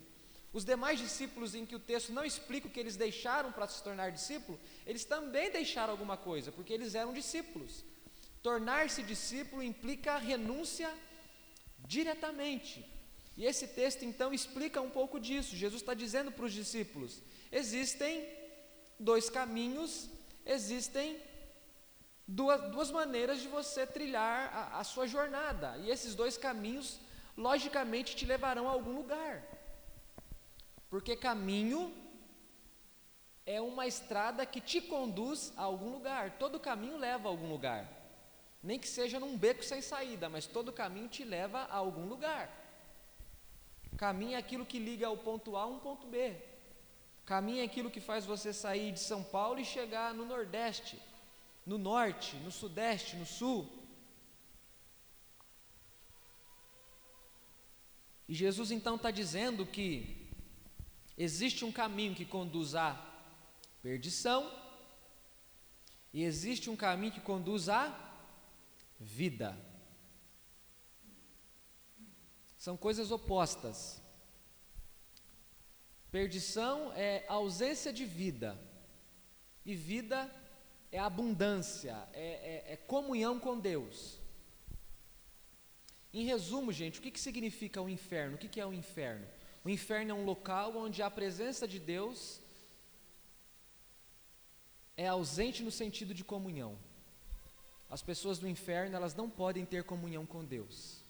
Os 0.52 0.64
demais 0.66 1.00
discípulos, 1.00 1.54
em 1.54 1.66
que 1.66 1.76
o 1.76 1.80
texto 1.80 2.12
não 2.12 2.26
explica 2.26 2.68
o 2.68 2.72
que 2.72 2.80
eles 2.80 2.96
deixaram 2.96 3.52
para 3.52 3.68
se 3.68 3.84
tornar 3.84 4.12
discípulo, 4.12 4.60
eles 4.86 5.04
também 5.06 5.52
deixaram 5.52 5.92
alguma 5.92 6.18
coisa, 6.18 6.52
porque 6.52 6.74
eles 6.74 6.96
eram 6.96 7.14
discípulos. 7.14 7.84
Tornar-se 8.42 9.04
discípulo 9.04 9.62
implica 9.62 10.18
renúncia 10.18 10.92
diretamente. 11.86 12.97
E 13.38 13.46
esse 13.46 13.68
texto 13.68 14.04
então 14.04 14.34
explica 14.34 14.82
um 14.82 14.90
pouco 14.90 15.20
disso. 15.20 15.56
Jesus 15.56 15.82
está 15.82 15.94
dizendo 15.94 16.32
para 16.32 16.46
os 16.46 16.52
discípulos: 16.52 17.22
existem 17.52 18.28
dois 19.00 19.30
caminhos, 19.30 20.10
existem 20.44 21.22
duas, 22.28 22.60
duas 22.72 22.90
maneiras 22.90 23.40
de 23.40 23.48
você 23.48 23.86
trilhar 23.86 24.52
a, 24.54 24.80
a 24.80 24.84
sua 24.84 25.06
jornada, 25.08 25.78
e 25.78 25.92
esses 25.92 26.16
dois 26.16 26.36
caminhos, 26.36 27.00
logicamente, 27.38 28.16
te 28.16 28.26
levarão 28.26 28.68
a 28.68 28.72
algum 28.72 28.96
lugar. 28.96 29.44
Porque 30.90 31.16
caminho 31.16 31.94
é 33.46 33.62
uma 33.62 33.86
estrada 33.86 34.46
que 34.46 34.60
te 34.60 34.82
conduz 34.82 35.54
a 35.56 35.62
algum 35.62 35.92
lugar. 35.92 36.38
Todo 36.40 36.60
caminho 36.60 36.98
leva 36.98 37.28
a 37.28 37.32
algum 37.32 37.50
lugar. 37.50 37.88
Nem 38.64 38.80
que 38.80 38.88
seja 38.88 39.20
num 39.20 39.38
beco 39.38 39.64
sem 39.64 39.82
saída, 39.82 40.28
mas 40.28 40.48
todo 40.48 40.74
caminho 40.74 41.08
te 41.08 41.24
leva 41.24 41.60
a 41.60 41.76
algum 41.76 42.08
lugar. 42.08 42.67
Caminho 43.98 44.36
é 44.36 44.38
aquilo 44.38 44.66
que 44.66 44.78
liga 44.78 45.10
o 45.10 45.18
ponto 45.18 45.58
A 45.58 45.64
a 45.64 45.66
um 45.66 45.80
ponto 45.80 46.06
B. 46.08 46.36
Caminho 47.26 47.62
é 47.62 47.64
aquilo 47.64 47.90
que 47.90 48.00
faz 48.00 48.26
você 48.26 48.54
sair 48.54 48.92
de 48.92 49.00
São 49.00 49.24
Paulo 49.24 49.60
e 49.60 49.66
chegar 49.66 50.14
no 50.14 50.24
Nordeste, 50.24 51.02
no 51.66 51.78
Norte, 51.78 52.36
no 52.38 52.52
Sudeste, 52.52 53.16
no 53.16 53.26
Sul. 53.26 53.68
E 58.30 58.34
Jesus 58.34 58.72
então 58.72 58.98
está 58.98 59.10
dizendo 59.10 59.66
que 59.66 60.30
existe 61.18 61.66
um 61.66 61.72
caminho 61.72 62.14
que 62.14 62.24
conduz 62.26 62.76
à 62.76 62.96
perdição 63.82 64.52
e 66.14 66.24
existe 66.24 66.70
um 66.70 66.76
caminho 66.76 67.14
que 67.14 67.22
conduz 67.22 67.68
à 67.68 67.94
vida. 69.00 69.58
São 72.68 72.76
coisas 72.76 73.12
opostas. 73.12 74.02
Perdição 76.12 76.92
é 76.92 77.24
ausência 77.30 77.94
de 77.94 78.04
vida, 78.04 78.60
e 79.66 79.74
vida 79.74 80.30
é 80.92 81.00
abundância, 81.00 81.96
é, 82.12 82.66
é, 82.68 82.74
é 82.74 82.76
comunhão 82.76 83.40
com 83.40 83.58
Deus. 83.58 84.20
Em 86.14 86.26
resumo, 86.26 86.74
gente, 86.74 87.00
o 87.00 87.02
que, 87.02 87.10
que 87.10 87.22
significa 87.22 87.82
o 87.82 87.88
inferno? 87.88 88.36
O 88.36 88.38
que, 88.38 88.50
que 88.50 88.60
é 88.60 88.66
o 88.66 88.74
inferno? 88.74 89.26
O 89.64 89.70
inferno 89.70 90.12
é 90.12 90.14
um 90.14 90.26
local 90.26 90.76
onde 90.76 91.02
a 91.02 91.10
presença 91.10 91.66
de 91.66 91.80
Deus 91.80 92.42
é 94.98 95.08
ausente 95.08 95.64
no 95.64 95.72
sentido 95.72 96.14
de 96.14 96.26
comunhão. 96.26 96.78
As 97.90 98.02
pessoas 98.02 98.38
do 98.38 98.46
inferno, 98.46 98.94
elas 98.94 99.16
não 99.16 99.30
podem 99.30 99.66
ter 99.66 99.86
comunhão 99.86 100.26
com 100.26 100.44
Deus. 100.44 101.07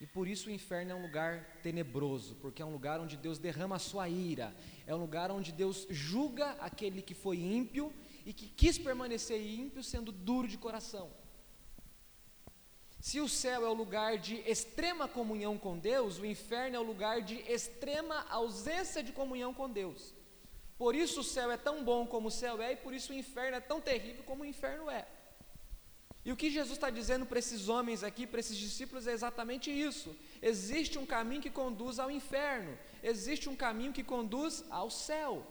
E 0.00 0.06
por 0.06 0.26
isso 0.26 0.48
o 0.48 0.52
inferno 0.52 0.92
é 0.92 0.94
um 0.94 1.02
lugar 1.02 1.58
tenebroso, 1.62 2.34
porque 2.36 2.62
é 2.62 2.64
um 2.64 2.72
lugar 2.72 3.00
onde 3.00 3.18
Deus 3.18 3.38
derrama 3.38 3.76
a 3.76 3.78
sua 3.78 4.08
ira, 4.08 4.56
é 4.86 4.94
um 4.94 4.98
lugar 4.98 5.30
onde 5.30 5.52
Deus 5.52 5.86
julga 5.90 6.52
aquele 6.52 7.02
que 7.02 7.12
foi 7.12 7.38
ímpio 7.38 7.92
e 8.24 8.32
que 8.32 8.48
quis 8.48 8.78
permanecer 8.78 9.38
ímpio 9.38 9.82
sendo 9.82 10.10
duro 10.10 10.48
de 10.48 10.56
coração. 10.56 11.10
Se 12.98 13.20
o 13.20 13.28
céu 13.28 13.64
é 13.64 13.68
o 13.68 13.74
lugar 13.74 14.16
de 14.16 14.36
extrema 14.48 15.06
comunhão 15.06 15.58
com 15.58 15.78
Deus, 15.78 16.18
o 16.18 16.24
inferno 16.24 16.76
é 16.76 16.80
o 16.80 16.82
lugar 16.82 17.20
de 17.20 17.36
extrema 17.50 18.26
ausência 18.30 19.02
de 19.02 19.12
comunhão 19.12 19.52
com 19.52 19.70
Deus. 19.70 20.14
Por 20.78 20.94
isso 20.94 21.20
o 21.20 21.24
céu 21.24 21.50
é 21.50 21.58
tão 21.58 21.84
bom 21.84 22.06
como 22.06 22.28
o 22.28 22.30
céu 22.30 22.60
é, 22.62 22.72
e 22.72 22.76
por 22.76 22.94
isso 22.94 23.12
o 23.12 23.16
inferno 23.16 23.56
é 23.56 23.60
tão 23.60 23.82
terrível 23.82 24.24
como 24.24 24.44
o 24.44 24.46
inferno 24.46 24.90
é. 24.90 25.06
E 26.24 26.30
o 26.30 26.36
que 26.36 26.50
Jesus 26.50 26.76
está 26.76 26.90
dizendo 26.90 27.24
para 27.24 27.38
esses 27.38 27.68
homens 27.68 28.04
aqui, 28.04 28.26
para 28.26 28.40
esses 28.40 28.56
discípulos, 28.56 29.06
é 29.06 29.12
exatamente 29.12 29.70
isso. 29.70 30.14
Existe 30.42 30.98
um 30.98 31.06
caminho 31.06 31.40
que 31.40 31.50
conduz 31.50 31.98
ao 31.98 32.10
inferno, 32.10 32.76
existe 33.02 33.48
um 33.48 33.56
caminho 33.56 33.92
que 33.92 34.04
conduz 34.04 34.64
ao 34.70 34.90
céu. 34.90 35.46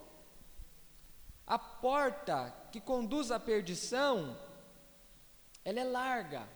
A 1.46 1.58
porta 1.58 2.54
que 2.70 2.80
conduz 2.80 3.32
à 3.32 3.40
perdição, 3.40 4.38
ela 5.64 5.80
é 5.80 5.84
larga, 5.84 6.48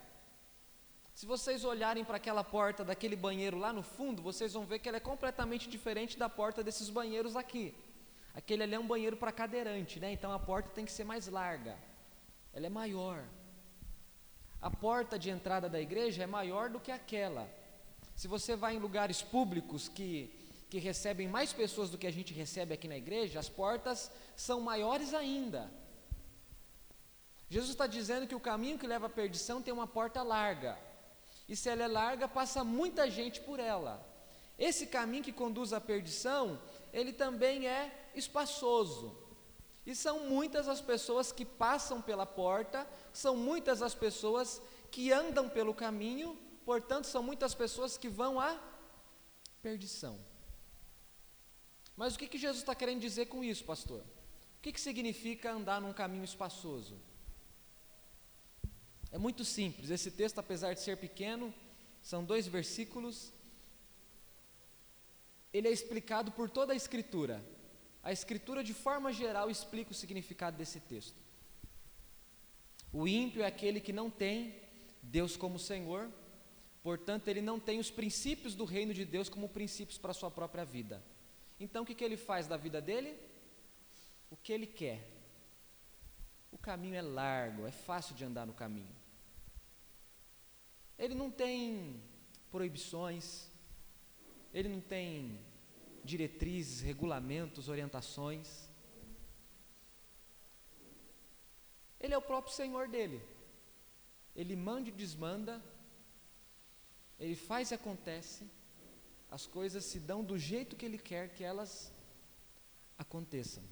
se 1.14 1.26
vocês 1.26 1.64
olharem 1.64 2.04
para 2.04 2.16
aquela 2.16 2.42
porta 2.42 2.84
daquele 2.84 3.14
banheiro 3.14 3.56
lá 3.56 3.72
no 3.72 3.84
fundo, 3.84 4.20
vocês 4.20 4.52
vão 4.52 4.66
ver 4.66 4.80
que 4.80 4.88
ela 4.88 4.96
é 4.96 5.00
completamente 5.00 5.68
diferente 5.68 6.18
da 6.18 6.28
porta 6.28 6.62
desses 6.62 6.90
banheiros 6.90 7.36
aqui. 7.36 7.72
Aquele 8.34 8.64
ali 8.64 8.74
é 8.74 8.78
um 8.80 8.86
banheiro 8.86 9.16
para 9.16 9.30
cadeirante, 9.30 10.00
né? 10.00 10.10
Então 10.12 10.32
a 10.32 10.40
porta 10.40 10.70
tem 10.70 10.84
que 10.84 10.90
ser 10.90 11.04
mais 11.04 11.28
larga. 11.28 11.78
Ela 12.52 12.66
é 12.66 12.68
maior. 12.68 13.24
A 14.64 14.70
porta 14.70 15.18
de 15.18 15.28
entrada 15.28 15.68
da 15.68 15.80
igreja 15.86 16.22
é 16.22 16.26
maior 16.26 16.70
do 16.70 16.80
que 16.80 16.90
aquela. 16.90 17.44
Se 18.16 18.26
você 18.34 18.52
vai 18.56 18.74
em 18.74 18.84
lugares 18.86 19.20
públicos 19.20 19.88
que 19.88 20.12
que 20.74 20.80
recebem 20.80 21.28
mais 21.28 21.52
pessoas 21.52 21.88
do 21.88 21.96
que 21.96 22.06
a 22.06 22.10
gente 22.10 22.34
recebe 22.34 22.74
aqui 22.74 22.88
na 22.88 22.96
igreja, 22.96 23.38
as 23.38 23.48
portas 23.48 24.10
são 24.34 24.60
maiores 24.60 25.14
ainda. 25.14 25.70
Jesus 27.48 27.70
está 27.70 27.86
dizendo 27.86 28.26
que 28.26 28.34
o 28.34 28.40
caminho 28.40 28.76
que 28.76 28.92
leva 28.94 29.06
à 29.06 29.08
perdição 29.08 29.62
tem 29.62 29.72
uma 29.72 29.86
porta 29.86 30.20
larga. 30.24 30.76
E 31.48 31.54
se 31.54 31.68
ela 31.68 31.84
é 31.84 31.86
larga, 31.86 32.26
passa 32.26 32.64
muita 32.64 33.08
gente 33.08 33.40
por 33.40 33.60
ela. 33.60 34.04
Esse 34.58 34.88
caminho 34.88 35.22
que 35.22 35.32
conduz 35.32 35.72
à 35.72 35.80
perdição, 35.80 36.60
ele 36.92 37.12
também 37.12 37.68
é 37.68 38.10
espaçoso. 38.12 39.16
E 39.86 39.94
são 39.94 40.20
muitas 40.20 40.66
as 40.68 40.80
pessoas 40.80 41.30
que 41.30 41.44
passam 41.44 42.00
pela 42.00 42.24
porta, 42.24 42.88
são 43.12 43.36
muitas 43.36 43.82
as 43.82 43.94
pessoas 43.94 44.60
que 44.90 45.12
andam 45.12 45.48
pelo 45.48 45.74
caminho, 45.74 46.38
portanto, 46.64 47.06
são 47.06 47.22
muitas 47.22 47.54
pessoas 47.54 47.98
que 47.98 48.08
vão 48.08 48.40
à 48.40 48.58
perdição. 49.60 50.18
Mas 51.96 52.14
o 52.14 52.18
que, 52.18 52.26
que 52.26 52.38
Jesus 52.38 52.62
está 52.62 52.74
querendo 52.74 53.00
dizer 53.00 53.26
com 53.26 53.44
isso, 53.44 53.64
pastor? 53.64 54.00
O 54.58 54.62
que, 54.62 54.72
que 54.72 54.80
significa 54.80 55.52
andar 55.52 55.80
num 55.80 55.92
caminho 55.92 56.24
espaçoso? 56.24 56.98
É 59.12 59.18
muito 59.18 59.44
simples. 59.44 59.90
Esse 59.90 60.10
texto, 60.10 60.38
apesar 60.38 60.74
de 60.74 60.80
ser 60.80 60.96
pequeno, 60.96 61.54
são 62.02 62.24
dois 62.24 62.48
versículos. 62.48 63.32
Ele 65.52 65.68
é 65.68 65.70
explicado 65.70 66.32
por 66.32 66.50
toda 66.50 66.72
a 66.72 66.76
Escritura. 66.76 67.44
A 68.04 68.12
Escritura, 68.12 68.62
de 68.62 68.74
forma 68.74 69.10
geral, 69.10 69.50
explica 69.50 69.90
o 69.90 69.94
significado 69.94 70.58
desse 70.58 70.78
texto. 70.78 71.16
O 72.92 73.08
ímpio 73.08 73.42
é 73.42 73.46
aquele 73.46 73.80
que 73.80 73.94
não 73.94 74.10
tem 74.10 74.54
Deus 75.02 75.38
como 75.38 75.58
Senhor, 75.58 76.10
portanto, 76.82 77.28
ele 77.28 77.40
não 77.40 77.58
tem 77.58 77.78
os 77.78 77.90
princípios 77.90 78.54
do 78.54 78.66
reino 78.66 78.92
de 78.92 79.06
Deus 79.06 79.30
como 79.30 79.48
princípios 79.48 79.96
para 79.96 80.10
a 80.10 80.14
sua 80.14 80.30
própria 80.30 80.66
vida. 80.66 81.02
Então, 81.58 81.82
o 81.82 81.86
que, 81.86 81.94
que 81.94 82.04
ele 82.04 82.18
faz 82.18 82.46
da 82.46 82.58
vida 82.58 82.78
dele? 82.78 83.18
O 84.30 84.36
que 84.36 84.52
ele 84.52 84.66
quer. 84.66 85.08
O 86.52 86.58
caminho 86.58 86.96
é 86.96 87.02
largo, 87.02 87.66
é 87.66 87.72
fácil 87.72 88.14
de 88.14 88.22
andar 88.22 88.46
no 88.46 88.52
caminho. 88.52 88.94
Ele 90.98 91.14
não 91.14 91.30
tem 91.30 92.02
proibições, 92.50 93.48
ele 94.52 94.68
não 94.68 94.80
tem 94.80 95.40
diretrizes, 96.04 96.80
regulamentos, 96.80 97.68
orientações. 97.68 98.68
Ele 101.98 102.12
é 102.12 102.18
o 102.18 102.22
próprio 102.22 102.54
Senhor 102.54 102.88
dele. 102.88 103.22
Ele 104.36 104.54
manda 104.54 104.88
e 104.88 104.92
desmanda, 104.92 105.62
ele 107.18 107.36
faz 107.36 107.70
e 107.70 107.74
acontece, 107.74 108.50
as 109.30 109.46
coisas 109.46 109.84
se 109.84 109.98
dão 109.98 110.22
do 110.22 110.36
jeito 110.38 110.76
que 110.76 110.84
ele 110.84 110.98
quer 110.98 111.32
que 111.34 111.42
elas 111.42 111.92
aconteçam. 112.98 113.62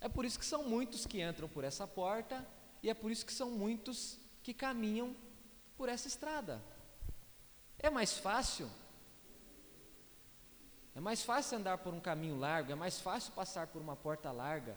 É 0.00 0.08
por 0.08 0.24
isso 0.24 0.38
que 0.38 0.44
são 0.44 0.62
muitos 0.64 1.06
que 1.06 1.20
entram 1.22 1.48
por 1.48 1.64
essa 1.64 1.86
porta, 1.86 2.46
e 2.82 2.88
é 2.88 2.94
por 2.94 3.10
isso 3.10 3.26
que 3.26 3.32
são 3.32 3.50
muitos 3.50 4.18
que 4.42 4.54
caminham 4.54 5.16
por 5.76 5.88
essa 5.88 6.06
estrada. 6.06 6.62
É 7.78 7.90
mais 7.90 8.18
fácil. 8.18 8.70
É 10.98 11.00
mais 11.00 11.22
fácil 11.22 11.58
andar 11.58 11.78
por 11.78 11.94
um 11.94 12.00
caminho 12.00 12.36
largo, 12.36 12.72
é 12.72 12.74
mais 12.74 12.98
fácil 12.98 13.32
passar 13.32 13.68
por 13.68 13.80
uma 13.80 13.94
porta 13.94 14.32
larga. 14.32 14.76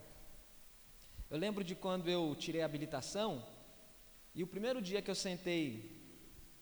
Eu 1.32 1.38
lembro 1.40 1.64
de 1.64 1.74
quando 1.74 2.08
eu 2.08 2.36
tirei 2.36 2.62
a 2.62 2.66
habilitação 2.66 3.44
e 4.36 4.44
o 4.44 4.46
primeiro 4.54 4.80
dia 4.80 5.02
que 5.02 5.10
eu 5.10 5.16
sentei 5.16 6.00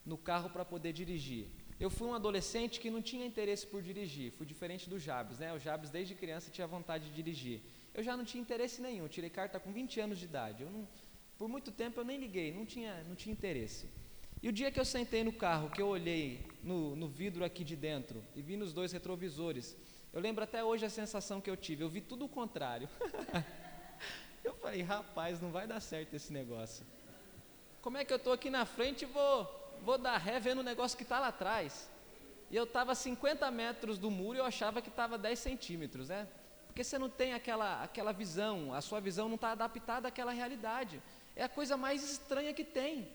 no 0.05 0.17
carro 0.17 0.49
para 0.49 0.63
poder 0.63 0.93
dirigir. 0.93 1.49
Eu 1.77 1.89
fui 1.89 2.07
um 2.07 2.13
adolescente 2.13 2.79
que 2.79 2.89
não 2.89 3.01
tinha 3.01 3.25
interesse 3.25 3.67
por 3.67 3.81
dirigir, 3.81 4.31
fui 4.31 4.45
diferente 4.45 4.89
do 4.89 4.97
Jabes, 4.97 5.39
né? 5.39 5.51
O 5.51 5.59
Jabes 5.59 5.89
desde 5.89 6.15
criança 6.15 6.49
tinha 6.49 6.65
vontade 6.65 7.09
de 7.09 7.13
dirigir. 7.13 7.61
Eu 7.93 8.01
já 8.01 8.15
não 8.15 8.23
tinha 8.23 8.39
interesse 8.39 8.81
nenhum, 8.81 9.03
eu 9.03 9.09
tirei 9.09 9.29
carta 9.29 9.59
com 9.59 9.73
20 9.73 9.99
anos 9.99 10.19
de 10.19 10.23
idade. 10.23 10.63
Eu 10.63 10.71
não, 10.71 10.87
por 11.37 11.49
muito 11.49 11.69
tempo 11.69 11.99
eu 11.99 12.05
nem 12.05 12.17
liguei, 12.17 12.53
não 12.53 12.65
tinha, 12.65 13.03
não 13.03 13.13
tinha 13.13 13.33
interesse. 13.33 13.89
E 14.41 14.48
o 14.48 14.53
dia 14.53 14.72
que 14.72 14.79
eu 14.79 14.86
sentei 14.86 15.24
no 15.24 15.34
carro, 15.34 15.69
que 15.69 15.81
eu 15.81 15.88
olhei 15.88 16.46
no, 16.63 16.96
no 16.96 17.08
vidro 17.10 17.43
aqui 17.43 17.63
de 17.63 17.75
dentro 17.75 18.24
e 18.36 18.41
vi 18.41 18.55
nos 18.55 18.72
dois 18.72 18.93
retrovisores, 18.93 19.75
eu 20.13 20.22
lembro 20.22 20.43
até 20.43 20.63
hoje 20.63 20.86
a 20.86 20.89
sensação 20.89 21.41
que 21.41 21.50
eu 21.50 21.58
tive, 21.58 21.84
eu 21.84 21.89
vi 21.89 22.00
tudo 22.00 22.25
o 22.25 22.29
contrário. 22.29 22.88
eu 24.43 24.53
falei, 24.55 24.81
rapaz, 24.81 25.41
não 25.41 25.51
vai 25.51 25.67
dar 25.67 25.81
certo 25.81 26.13
esse 26.13 26.31
negócio. 26.31 26.86
Como 27.81 27.98
é 27.98 28.05
que 28.05 28.13
eu 28.13 28.17
estou 28.17 28.31
aqui 28.31 28.50
na 28.50 28.65
frente 28.65 29.01
e 29.01 29.05
vou, 29.05 29.77
vou 29.84 29.98
dar 29.98 30.17
ré 30.17 30.39
vendo 30.39 30.60
o 30.60 30.63
negócio 30.63 30.98
que 30.98 31.03
está 31.03 31.19
lá 31.19 31.27
atrás? 31.27 31.89
E 32.50 32.55
eu 32.55 32.63
estava 32.63 32.93
a 32.93 32.96
50 32.96 33.51
metros 33.51 33.98
do 33.98 34.10
muro 34.10 34.38
e 34.38 34.39
eu 34.39 34.46
achava 34.46 34.81
que 34.81 34.89
estava 34.89 35.17
10 35.17 35.38
centímetros, 35.38 36.10
né? 36.10 36.27
Porque 36.65 36.84
você 36.84 36.98
não 36.98 37.10
tem 37.10 37.34
aquela, 37.34 37.84
aquela 37.84 38.13
visão, 38.13 38.74
a 38.74 38.79
sua 38.79 39.01
visão 39.01 39.27
não 39.27 39.36
está 39.36 39.51
adaptada 39.51 40.08
àquela 40.08 40.31
realidade 40.31 41.01
é 41.39 41.43
a 41.43 41.50
coisa 41.50 41.77
mais 41.77 42.03
estranha 42.03 42.53
que 42.53 42.65
tem. 42.65 43.08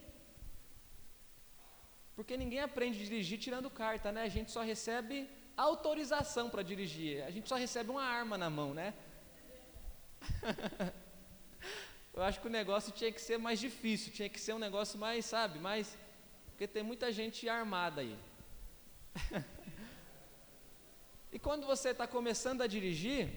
Porque 2.16 2.36
ninguém 2.36 2.60
aprende 2.60 3.00
a 3.00 3.04
dirigir 3.04 3.38
tirando 3.38 3.68
carta, 3.68 4.12
né? 4.12 4.22
A 4.22 4.28
gente 4.28 4.50
só 4.50 4.62
recebe 4.62 5.28
autorização 5.56 6.48
para 6.48 6.62
dirigir. 6.62 7.22
A 7.24 7.30
gente 7.30 7.48
só 7.48 7.56
recebe 7.56 7.90
uma 7.90 8.02
arma 8.02 8.38
na 8.38 8.48
mão, 8.48 8.72
né? 8.72 8.94
Eu 12.14 12.22
acho 12.22 12.40
que 12.40 12.46
o 12.46 12.50
negócio 12.50 12.92
tinha 12.92 13.10
que 13.10 13.20
ser 13.20 13.38
mais 13.38 13.58
difícil, 13.58 14.12
tinha 14.12 14.28
que 14.28 14.40
ser 14.40 14.52
um 14.52 14.58
negócio 14.58 14.96
mais, 14.98 15.24
sabe, 15.24 15.58
mais 15.58 15.96
porque 16.54 16.68
tem 16.68 16.84
muita 16.84 17.10
gente 17.10 17.48
armada 17.48 18.00
aí. 18.00 18.16
e 21.32 21.38
quando 21.40 21.66
você 21.66 21.88
está 21.88 22.06
começando 22.06 22.62
a 22.62 22.68
dirigir, 22.68 23.28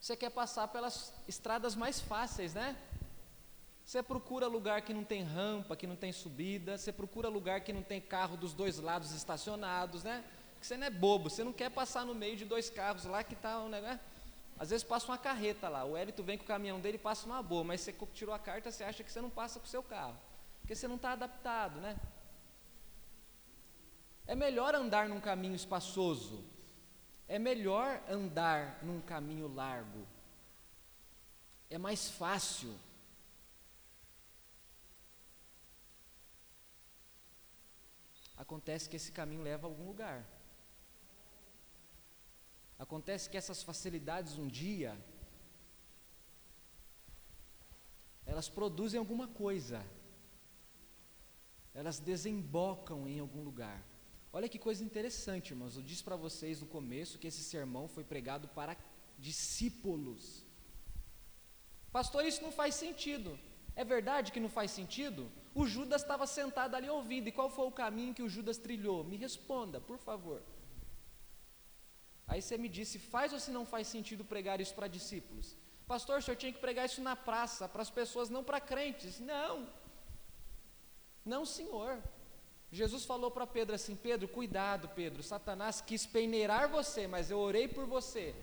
você 0.00 0.16
quer 0.16 0.30
passar 0.30 0.68
pelas 0.68 1.12
estradas 1.28 1.74
mais 1.74 2.00
fáceis, 2.00 2.54
né? 2.54 2.74
Você 3.90 4.04
procura 4.04 4.46
lugar 4.46 4.82
que 4.82 4.94
não 4.94 5.02
tem 5.02 5.24
rampa, 5.24 5.74
que 5.74 5.84
não 5.84 5.96
tem 5.96 6.12
subida, 6.12 6.78
você 6.78 6.92
procura 6.92 7.28
lugar 7.28 7.60
que 7.62 7.72
não 7.72 7.82
tem 7.82 8.00
carro 8.00 8.36
dos 8.36 8.54
dois 8.54 8.78
lados 8.78 9.10
estacionados, 9.10 10.04
né? 10.04 10.24
Porque 10.52 10.64
você 10.64 10.76
não 10.76 10.86
é 10.86 10.90
bobo, 10.90 11.28
você 11.28 11.42
não 11.42 11.52
quer 11.52 11.70
passar 11.72 12.06
no 12.06 12.14
meio 12.14 12.36
de 12.36 12.44
dois 12.44 12.70
carros 12.70 13.04
lá 13.04 13.24
que 13.24 13.34
está 13.34 13.58
um 13.58 13.68
negócio. 13.68 13.96
Né? 13.96 14.00
Às 14.56 14.70
vezes 14.70 14.84
passa 14.84 15.06
uma 15.06 15.18
carreta 15.18 15.68
lá, 15.68 15.84
o 15.84 15.96
Hélito 15.96 16.22
vem 16.22 16.38
com 16.38 16.44
o 16.44 16.46
caminhão 16.46 16.78
dele 16.78 16.98
e 16.98 17.00
passa 17.00 17.26
uma 17.26 17.42
boa, 17.42 17.64
mas 17.64 17.80
você 17.80 17.92
tirou 18.14 18.32
a 18.32 18.38
carta, 18.38 18.70
você 18.70 18.84
acha 18.84 19.02
que 19.02 19.10
você 19.10 19.20
não 19.20 19.28
passa 19.28 19.58
com 19.58 19.66
o 19.66 19.68
seu 19.68 19.82
carro, 19.82 20.16
porque 20.60 20.76
você 20.76 20.86
não 20.86 20.94
está 20.94 21.10
adaptado, 21.10 21.80
né? 21.80 21.98
É 24.24 24.36
melhor 24.36 24.72
andar 24.72 25.08
num 25.08 25.20
caminho 25.20 25.56
espaçoso, 25.56 26.44
é 27.26 27.40
melhor 27.40 28.00
andar 28.08 28.78
num 28.84 29.00
caminho 29.00 29.52
largo, 29.52 30.06
é 31.68 31.76
mais 31.76 32.08
fácil 32.08 32.72
Acontece 38.44 38.88
que 38.88 38.96
esse 38.96 39.12
caminho 39.12 39.42
leva 39.42 39.66
a 39.66 39.70
algum 39.70 39.86
lugar. 39.92 40.18
Acontece 42.84 43.28
que 43.30 43.36
essas 43.40 43.62
facilidades 43.62 44.38
um 44.42 44.48
dia 44.48 44.92
elas 48.30 48.48
produzem 48.48 48.98
alguma 48.98 49.26
coisa. 49.28 49.78
Elas 51.74 51.98
desembocam 51.98 53.00
em 53.06 53.18
algum 53.18 53.42
lugar. 53.42 53.78
Olha 54.32 54.48
que 54.48 54.58
coisa 54.66 54.82
interessante, 54.88 55.50
irmãos. 55.50 55.76
Eu 55.76 55.82
disse 55.82 56.04
para 56.08 56.16
vocês 56.16 56.60
no 56.62 56.66
começo 56.76 57.18
que 57.18 57.26
esse 57.26 57.42
sermão 57.42 57.88
foi 57.88 58.04
pregado 58.04 58.48
para 58.48 58.76
discípulos. 59.18 60.46
Pastor, 61.92 62.24
isso 62.24 62.42
não 62.46 62.52
faz 62.52 62.74
sentido. 62.74 63.38
É 63.76 63.84
verdade 63.84 64.32
que 64.32 64.44
não 64.44 64.48
faz 64.58 64.70
sentido? 64.70 65.30
O 65.54 65.66
Judas 65.66 66.02
estava 66.02 66.26
sentado 66.26 66.74
ali 66.74 66.88
ouvindo, 66.88 67.28
e 67.28 67.32
qual 67.32 67.50
foi 67.50 67.66
o 67.66 67.72
caminho 67.72 68.14
que 68.14 68.22
o 68.22 68.28
Judas 68.28 68.56
trilhou? 68.56 69.02
Me 69.04 69.16
responda, 69.16 69.80
por 69.80 69.98
favor. 69.98 70.42
Aí 72.26 72.40
você 72.40 72.56
me 72.56 72.68
disse, 72.68 72.98
faz 72.98 73.32
ou 73.32 73.40
se 73.40 73.50
não 73.50 73.66
faz 73.66 73.88
sentido 73.88 74.24
pregar 74.24 74.60
isso 74.60 74.74
para 74.74 74.86
discípulos? 74.86 75.56
Pastor, 75.86 76.18
o 76.18 76.22
senhor 76.22 76.36
tinha 76.36 76.52
que 76.52 76.60
pregar 76.60 76.86
isso 76.86 77.02
na 77.02 77.16
praça, 77.16 77.68
para 77.68 77.82
as 77.82 77.90
pessoas, 77.90 78.30
não 78.30 78.44
para 78.44 78.60
crentes. 78.60 79.18
Não, 79.18 79.66
não, 81.24 81.44
senhor. 81.44 82.00
Jesus 82.70 83.04
falou 83.04 83.30
para 83.30 83.46
Pedro 83.46 83.74
assim: 83.74 83.96
Pedro, 83.96 84.28
cuidado, 84.28 84.88
Pedro, 84.90 85.22
Satanás 85.22 85.80
quis 85.80 86.06
peneirar 86.06 86.68
você, 86.68 87.06
mas 87.06 87.30
eu 87.30 87.38
orei 87.38 87.66
por 87.66 87.86
você. 87.86 88.34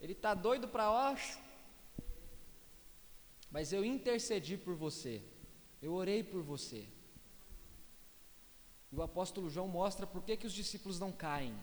Ele 0.00 0.12
está 0.12 0.34
doido 0.34 0.68
para, 0.68 0.90
ó, 0.90 1.16
mas 3.50 3.72
eu 3.72 3.84
intercedi 3.84 4.56
por 4.56 4.74
você. 4.74 5.22
Eu 5.80 5.94
orei 5.94 6.22
por 6.22 6.42
você. 6.42 6.86
E 8.92 8.96
o 8.96 9.02
apóstolo 9.02 9.48
João 9.48 9.68
mostra 9.68 10.06
por 10.06 10.22
que, 10.22 10.36
que 10.36 10.46
os 10.46 10.52
discípulos 10.52 10.98
não 10.98 11.12
caem. 11.12 11.54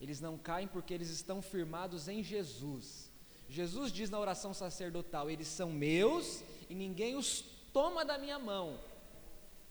Eles 0.00 0.20
não 0.20 0.36
caem 0.36 0.66
porque 0.66 0.92
eles 0.92 1.10
estão 1.10 1.40
firmados 1.40 2.08
em 2.08 2.22
Jesus. 2.22 3.10
Jesus 3.48 3.92
diz 3.92 4.10
na 4.10 4.18
oração 4.18 4.52
sacerdotal: 4.52 5.30
Eles 5.30 5.48
são 5.48 5.70
meus 5.70 6.42
e 6.68 6.74
ninguém 6.74 7.14
os 7.14 7.42
toma 7.72 8.04
da 8.04 8.18
minha 8.18 8.38
mão. 8.38 8.78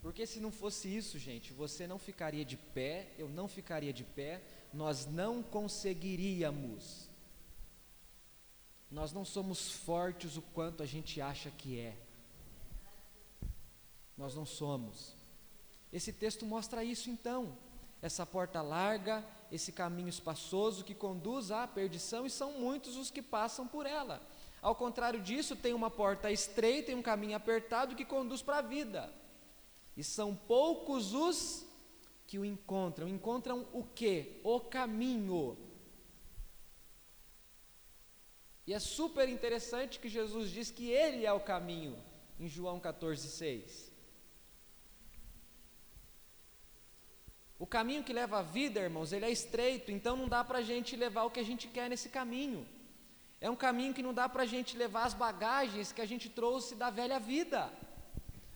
Porque 0.00 0.26
se 0.26 0.38
não 0.38 0.52
fosse 0.52 0.94
isso, 0.94 1.18
gente, 1.18 1.52
você 1.52 1.86
não 1.86 1.98
ficaria 1.98 2.44
de 2.44 2.56
pé, 2.56 3.08
eu 3.16 3.28
não 3.28 3.48
ficaria 3.48 3.92
de 3.92 4.04
pé, 4.04 4.42
nós 4.72 5.06
não 5.06 5.42
conseguiríamos. 5.42 7.08
Nós 8.90 9.12
não 9.12 9.24
somos 9.24 9.72
fortes 9.72 10.36
o 10.36 10.42
quanto 10.42 10.82
a 10.82 10.86
gente 10.86 11.20
acha 11.20 11.50
que 11.50 11.78
é. 11.78 11.96
Nós 14.16 14.34
não 14.34 14.46
somos. 14.46 15.14
Esse 15.92 16.12
texto 16.12 16.44
mostra 16.44 16.84
isso 16.84 17.10
então. 17.10 17.56
Essa 18.02 18.26
porta 18.26 18.60
larga, 18.60 19.24
esse 19.50 19.72
caminho 19.72 20.08
espaçoso 20.08 20.84
que 20.84 20.94
conduz 20.94 21.50
à 21.50 21.66
perdição, 21.66 22.26
e 22.26 22.30
são 22.30 22.52
muitos 22.58 22.96
os 22.96 23.10
que 23.10 23.22
passam 23.22 23.66
por 23.66 23.86
ela. 23.86 24.20
Ao 24.60 24.74
contrário 24.74 25.20
disso, 25.20 25.54
tem 25.54 25.72
uma 25.72 25.90
porta 25.90 26.30
estreita 26.30 26.90
e 26.90 26.94
um 26.94 27.02
caminho 27.02 27.36
apertado 27.36 27.94
que 27.94 28.04
conduz 28.04 28.42
para 28.42 28.58
a 28.58 28.62
vida. 28.62 29.12
E 29.96 30.02
são 30.02 30.34
poucos 30.34 31.12
os 31.14 31.64
que 32.26 32.38
o 32.38 32.44
encontram. 32.44 33.08
Encontram 33.08 33.66
o 33.72 33.84
que? 33.84 34.40
O 34.42 34.60
caminho. 34.60 35.56
E 38.66 38.72
é 38.72 38.78
super 38.78 39.28
interessante 39.28 39.98
que 40.00 40.08
Jesus 40.08 40.50
diz 40.50 40.70
que 40.70 40.90
Ele 40.90 41.26
é 41.26 41.32
o 41.32 41.40
caminho, 41.40 41.96
em 42.40 42.48
João 42.48 42.80
14, 42.80 43.28
O 47.58 47.66
caminho 47.66 48.02
que 48.02 48.12
leva 48.12 48.38
à 48.38 48.42
vida, 48.42 48.80
irmãos, 48.80 49.12
ele 49.12 49.24
é 49.24 49.30
estreito, 49.30 49.90
então 49.90 50.16
não 50.16 50.28
dá 50.28 50.42
para 50.42 50.58
a 50.58 50.62
gente 50.62 50.96
levar 50.96 51.24
o 51.24 51.30
que 51.30 51.40
a 51.40 51.44
gente 51.44 51.68
quer 51.68 51.88
nesse 51.88 52.08
caminho. 52.08 52.66
É 53.40 53.48
um 53.48 53.56
caminho 53.56 53.94
que 53.94 54.02
não 54.02 54.14
dá 54.14 54.28
para 54.28 54.42
a 54.42 54.46
gente 54.46 54.76
levar 54.76 55.04
as 55.04 55.14
bagagens 55.14 55.92
que 55.92 56.00
a 56.00 56.06
gente 56.06 56.28
trouxe 56.28 56.74
da 56.74 56.90
velha 56.90 57.20
vida. 57.20 57.70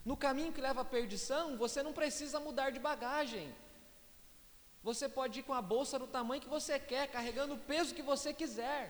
No 0.04 0.16
caminho 0.16 0.52
que 0.52 0.60
leva 0.60 0.80
à 0.80 0.84
perdição, 0.84 1.56
você 1.56 1.82
não 1.82 1.92
precisa 1.92 2.40
mudar 2.40 2.70
de 2.70 2.80
bagagem. 2.80 3.54
Você 4.82 5.08
pode 5.08 5.40
ir 5.40 5.42
com 5.42 5.52
a 5.52 5.60
bolsa 5.60 5.98
do 5.98 6.06
tamanho 6.06 6.40
que 6.40 6.48
você 6.48 6.78
quer, 6.78 7.08
carregando 7.08 7.54
o 7.54 7.58
peso 7.58 7.94
que 7.94 8.02
você 8.02 8.32
quiser. 8.32 8.80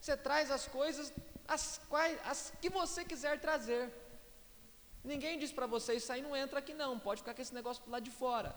Você 0.00 0.16
traz 0.16 0.50
as 0.50 0.66
coisas 0.68 1.12
as, 1.48 1.80
quais, 1.88 2.18
as 2.24 2.52
que 2.60 2.68
você 2.68 3.04
quiser 3.04 3.40
trazer. 3.40 3.90
Ninguém 5.02 5.38
diz 5.38 5.50
para 5.50 5.66
você, 5.66 5.94
isso 5.94 6.12
aí 6.12 6.20
não 6.20 6.36
entra 6.36 6.58
aqui 6.58 6.74
não, 6.74 6.98
pode 6.98 7.22
ficar 7.22 7.34
com 7.34 7.40
esse 7.40 7.54
negócio 7.54 7.82
lá 7.88 7.98
de 7.98 8.10
fora. 8.10 8.54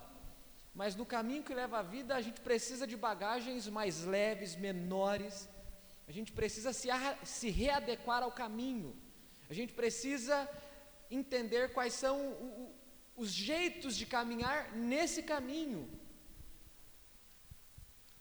Mas 0.74 0.96
no 0.96 1.06
caminho 1.06 1.44
que 1.44 1.54
leva 1.54 1.80
à 1.80 1.84
vida, 1.84 2.16
a 2.16 2.22
gente 2.22 2.42
precisa 2.42 2.88
de 2.88 2.96
bagagens 2.96 3.68
mais 3.68 4.04
leves, 4.04 4.56
menores. 4.56 5.50
A 6.08 6.12
gente 6.12 6.32
precisa 6.32 6.72
se, 6.72 6.88
se 7.24 7.50
readequar 7.50 8.24
ao 8.24 8.32
caminho. 8.32 8.96
A 9.50 9.54
gente 9.54 9.74
precisa 9.74 10.50
entender 11.10 11.74
quais 11.74 11.94
são 11.94 12.18
o, 12.32 12.74
os 13.18 13.32
jeitos 13.32 13.98
de 13.98 14.06
caminhar 14.06 14.74
nesse 14.76 15.22
caminho. 15.22 15.90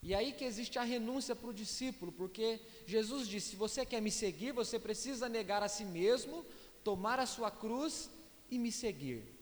E 0.02 0.14
aí 0.14 0.32
que 0.32 0.44
existe 0.44 0.78
a 0.78 0.82
renúncia 0.82 1.36
para 1.36 1.50
o 1.50 1.54
discípulo, 1.54 2.10
porque 2.10 2.60
Jesus 2.86 3.28
disse: 3.28 3.50
se 3.50 3.56
você 3.56 3.86
quer 3.86 4.00
me 4.00 4.10
seguir, 4.10 4.52
você 4.52 4.78
precisa 4.78 5.28
negar 5.28 5.62
a 5.62 5.68
si 5.68 5.84
mesmo, 5.84 6.44
tomar 6.82 7.20
a 7.20 7.26
sua 7.26 7.50
cruz 7.50 8.10
e 8.50 8.58
me 8.58 8.72
seguir. 8.72 9.39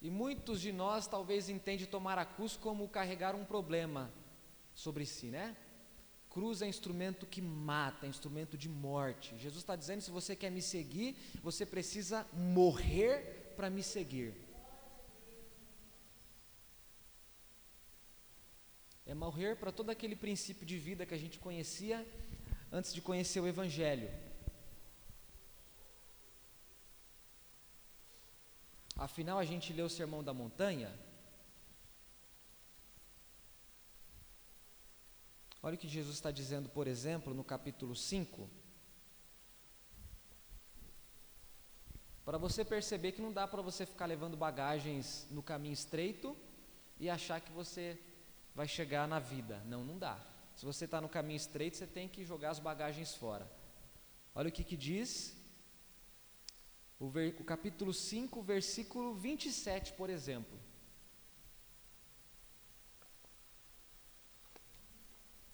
E 0.00 0.10
muitos 0.10 0.60
de 0.60 0.72
nós 0.72 1.06
talvez 1.06 1.48
entendem 1.48 1.86
tomar 1.86 2.18
a 2.18 2.24
cruz 2.24 2.56
como 2.56 2.88
carregar 2.88 3.34
um 3.34 3.44
problema 3.44 4.12
sobre 4.72 5.04
si, 5.04 5.26
né? 5.26 5.56
Cruz 6.30 6.62
é 6.62 6.68
instrumento 6.68 7.26
que 7.26 7.42
mata, 7.42 8.06
é 8.06 8.08
instrumento 8.08 8.56
de 8.56 8.68
morte. 8.68 9.36
Jesus 9.38 9.62
está 9.62 9.74
dizendo: 9.74 10.02
se 10.02 10.10
você 10.10 10.36
quer 10.36 10.50
me 10.50 10.62
seguir, 10.62 11.16
você 11.42 11.66
precisa 11.66 12.26
morrer 12.32 13.54
para 13.56 13.68
me 13.68 13.82
seguir. 13.82 14.34
É 19.04 19.14
morrer 19.14 19.56
para 19.56 19.72
todo 19.72 19.90
aquele 19.90 20.14
princípio 20.14 20.66
de 20.66 20.78
vida 20.78 21.06
que 21.06 21.14
a 21.14 21.18
gente 21.18 21.38
conhecia 21.38 22.06
antes 22.70 22.92
de 22.92 23.00
conhecer 23.00 23.40
o 23.40 23.48
Evangelho. 23.48 24.10
Afinal, 28.98 29.38
a 29.38 29.44
gente 29.44 29.72
lê 29.72 29.80
o 29.80 29.88
Sermão 29.88 30.24
da 30.24 30.34
Montanha. 30.34 30.92
Olha 35.62 35.76
o 35.76 35.78
que 35.78 35.86
Jesus 35.86 36.16
está 36.16 36.32
dizendo, 36.32 36.68
por 36.68 36.88
exemplo, 36.88 37.32
no 37.32 37.44
capítulo 37.44 37.94
5. 37.94 38.50
Para 42.24 42.38
você 42.38 42.64
perceber 42.64 43.12
que 43.12 43.22
não 43.22 43.32
dá 43.32 43.46
para 43.46 43.62
você 43.62 43.86
ficar 43.86 44.06
levando 44.06 44.36
bagagens 44.36 45.28
no 45.30 45.44
caminho 45.44 45.74
estreito 45.74 46.36
e 46.98 47.08
achar 47.08 47.40
que 47.40 47.52
você 47.52 47.96
vai 48.52 48.66
chegar 48.66 49.06
na 49.06 49.20
vida. 49.20 49.62
Não, 49.64 49.84
não 49.84 49.96
dá. 49.96 50.18
Se 50.56 50.66
você 50.66 50.86
está 50.86 51.00
no 51.00 51.08
caminho 51.08 51.36
estreito, 51.36 51.76
você 51.76 51.86
tem 51.86 52.08
que 52.08 52.24
jogar 52.24 52.50
as 52.50 52.58
bagagens 52.58 53.14
fora. 53.14 53.48
Olha 54.34 54.48
o 54.48 54.52
que, 54.52 54.64
que 54.64 54.76
diz 54.76 55.37
o, 56.98 57.08
ver, 57.08 57.36
o 57.38 57.44
capítulo 57.44 57.92
5, 57.92 58.42
versículo 58.42 59.14
27, 59.14 59.92
por 59.92 60.10
exemplo. 60.10 60.58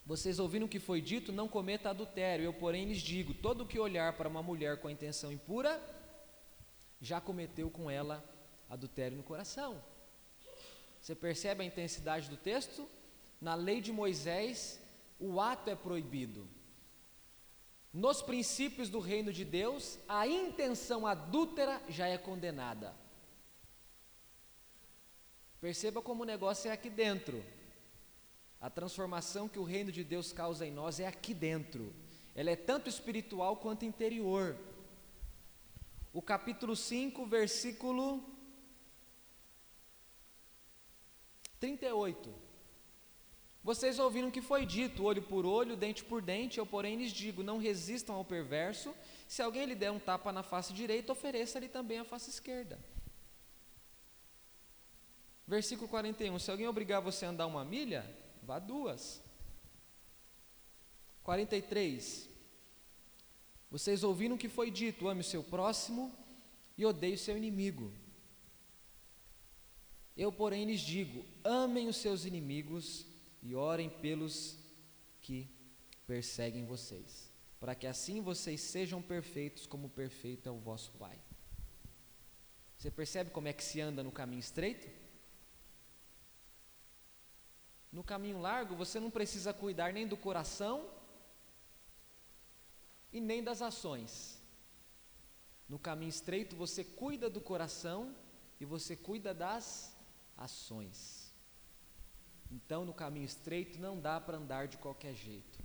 Vocês 0.05 0.37
ouviram 0.37 0.67
o 0.67 0.69
que 0.69 0.79
foi 0.79 1.01
dito, 1.01 1.31
não 1.31 1.47
cometa 1.47 1.89
adultério. 1.89 2.45
Eu, 2.45 2.53
porém, 2.53 2.85
lhes 2.85 3.01
digo: 3.01 3.33
todo 3.33 3.65
que 3.65 3.79
olhar 3.79 4.13
para 4.13 4.29
uma 4.29 4.43
mulher 4.43 4.79
com 4.79 4.87
a 4.87 4.91
intenção 4.91 5.31
impura, 5.31 5.81
já 7.01 7.19
cometeu 7.19 7.69
com 7.69 7.89
ela 7.89 8.23
adultério 8.69 9.17
no 9.17 9.23
coração. 9.23 9.83
Você 11.01 11.15
percebe 11.15 11.63
a 11.63 11.67
intensidade 11.67 12.29
do 12.29 12.37
texto? 12.37 12.87
Na 13.39 13.53
lei 13.53 13.81
de 13.81 13.91
Moisés, 13.91 14.79
o 15.19 15.39
ato 15.39 15.69
é 15.69 15.75
proibido. 15.75 16.47
Nos 17.95 18.21
princípios 18.21 18.89
do 18.89 18.99
reino 18.99 19.31
de 19.31 19.45
Deus, 19.45 19.97
a 20.05 20.27
intenção 20.27 21.07
adúltera 21.07 21.81
já 21.87 22.05
é 22.05 22.17
condenada. 22.17 22.93
Perceba 25.61 26.01
como 26.01 26.23
o 26.23 26.25
negócio 26.25 26.69
é 26.69 26.73
aqui 26.73 26.89
dentro. 26.89 27.41
A 28.59 28.69
transformação 28.69 29.47
que 29.47 29.57
o 29.57 29.63
reino 29.63 29.93
de 29.93 30.03
Deus 30.03 30.33
causa 30.33 30.67
em 30.67 30.71
nós 30.71 30.99
é 30.99 31.07
aqui 31.07 31.33
dentro. 31.33 31.95
Ela 32.35 32.49
é 32.49 32.57
tanto 32.57 32.89
espiritual 32.89 33.55
quanto 33.55 33.85
interior. 33.85 34.57
O 36.11 36.21
capítulo 36.21 36.75
5, 36.75 37.25
versículo 37.25 38.21
38. 41.61 42.44
Vocês 43.65 43.97
ouviram 43.97 44.29
que 44.29 44.43
foi 44.43 44.63
dito: 44.63 45.03
olho 45.03 45.23
por 45.23 45.43
olho, 45.43 45.75
dente 45.75 46.03
por 46.03 46.21
dente. 46.21 46.59
Eu, 46.59 46.67
porém, 46.67 46.97
lhes 46.97 47.11
digo: 47.11 47.41
não 47.41 47.57
resistam 47.57 48.13
ao 48.15 48.23
perverso. 48.23 48.93
Se 49.27 49.41
alguém 49.41 49.65
lhe 49.65 49.73
der 49.73 49.89
um 49.89 49.97
tapa 49.97 50.31
na 50.31 50.43
face 50.43 50.71
direita, 50.71 51.11
ofereça-lhe 51.11 51.67
também 51.67 51.97
a 51.97 52.05
face 52.05 52.29
esquerda. 52.29 52.79
Versículo 55.47 55.87
41: 55.87 56.37
Se 56.37 56.51
alguém 56.51 56.67
obrigar 56.67 57.01
você 57.01 57.25
a 57.25 57.29
andar 57.29 57.47
uma 57.47 57.65
milha, 57.65 58.05
vá 58.43 58.59
duas. 58.59 59.19
43. 61.23 62.29
Vocês 63.71 64.03
ouviram 64.03 64.37
que 64.37 64.47
foi 64.47 64.69
dito: 64.69 65.09
ame 65.09 65.21
o 65.21 65.23
seu 65.23 65.43
próximo 65.43 66.15
e 66.77 66.85
odeie 66.85 67.15
o 67.15 67.17
seu 67.17 67.35
inimigo. 67.35 67.91
Eu, 70.15 70.31
porém, 70.31 70.65
lhes 70.65 70.81
digo: 70.81 71.25
amem 71.43 71.87
os 71.87 71.97
seus 71.97 72.25
inimigos 72.25 73.14
e 73.45 73.53
orem 73.53 73.89
pelos 73.89 74.57
que 75.21 75.47
perseguem 76.07 76.65
vocês, 76.65 77.31
para 77.59 77.75
que 77.75 77.85
assim 77.85 78.19
vocês 78.19 78.59
sejam 78.59 79.03
perfeitos, 79.03 79.67
como 79.67 79.87
perfeito 79.87 80.49
é 80.49 80.51
o 80.51 80.57
vosso 80.57 80.91
Pai. 80.93 81.21
Você 82.75 82.89
percebe 82.89 83.29
como 83.29 83.47
é 83.47 83.53
que 83.53 83.63
se 83.63 83.79
anda 83.79 84.01
no 84.01 84.11
caminho 84.11 84.39
estreito? 84.39 84.89
No 87.91 88.03
caminho 88.03 88.39
largo, 88.39 88.75
você 88.75 88.99
não 88.99 89.11
precisa 89.11 89.53
cuidar 89.53 89.93
nem 89.93 90.07
do 90.07 90.17
coração 90.17 90.89
e 93.13 93.21
nem 93.21 93.43
das 93.43 93.61
ações. 93.61 94.41
No 95.69 95.77
caminho 95.77 96.09
estreito, 96.09 96.55
você 96.55 96.83
cuida 96.83 97.29
do 97.29 97.39
coração 97.39 98.15
e 98.59 98.65
você 98.65 98.95
cuida 98.95 99.35
das 99.35 99.95
ações. 100.35 101.24
Então, 102.51 102.85
no 102.85 102.93
caminho 102.93 103.25
estreito, 103.25 103.79
não 103.79 103.99
dá 103.99 104.19
para 104.19 104.37
andar 104.37 104.67
de 104.67 104.77
qualquer 104.77 105.13
jeito. 105.13 105.59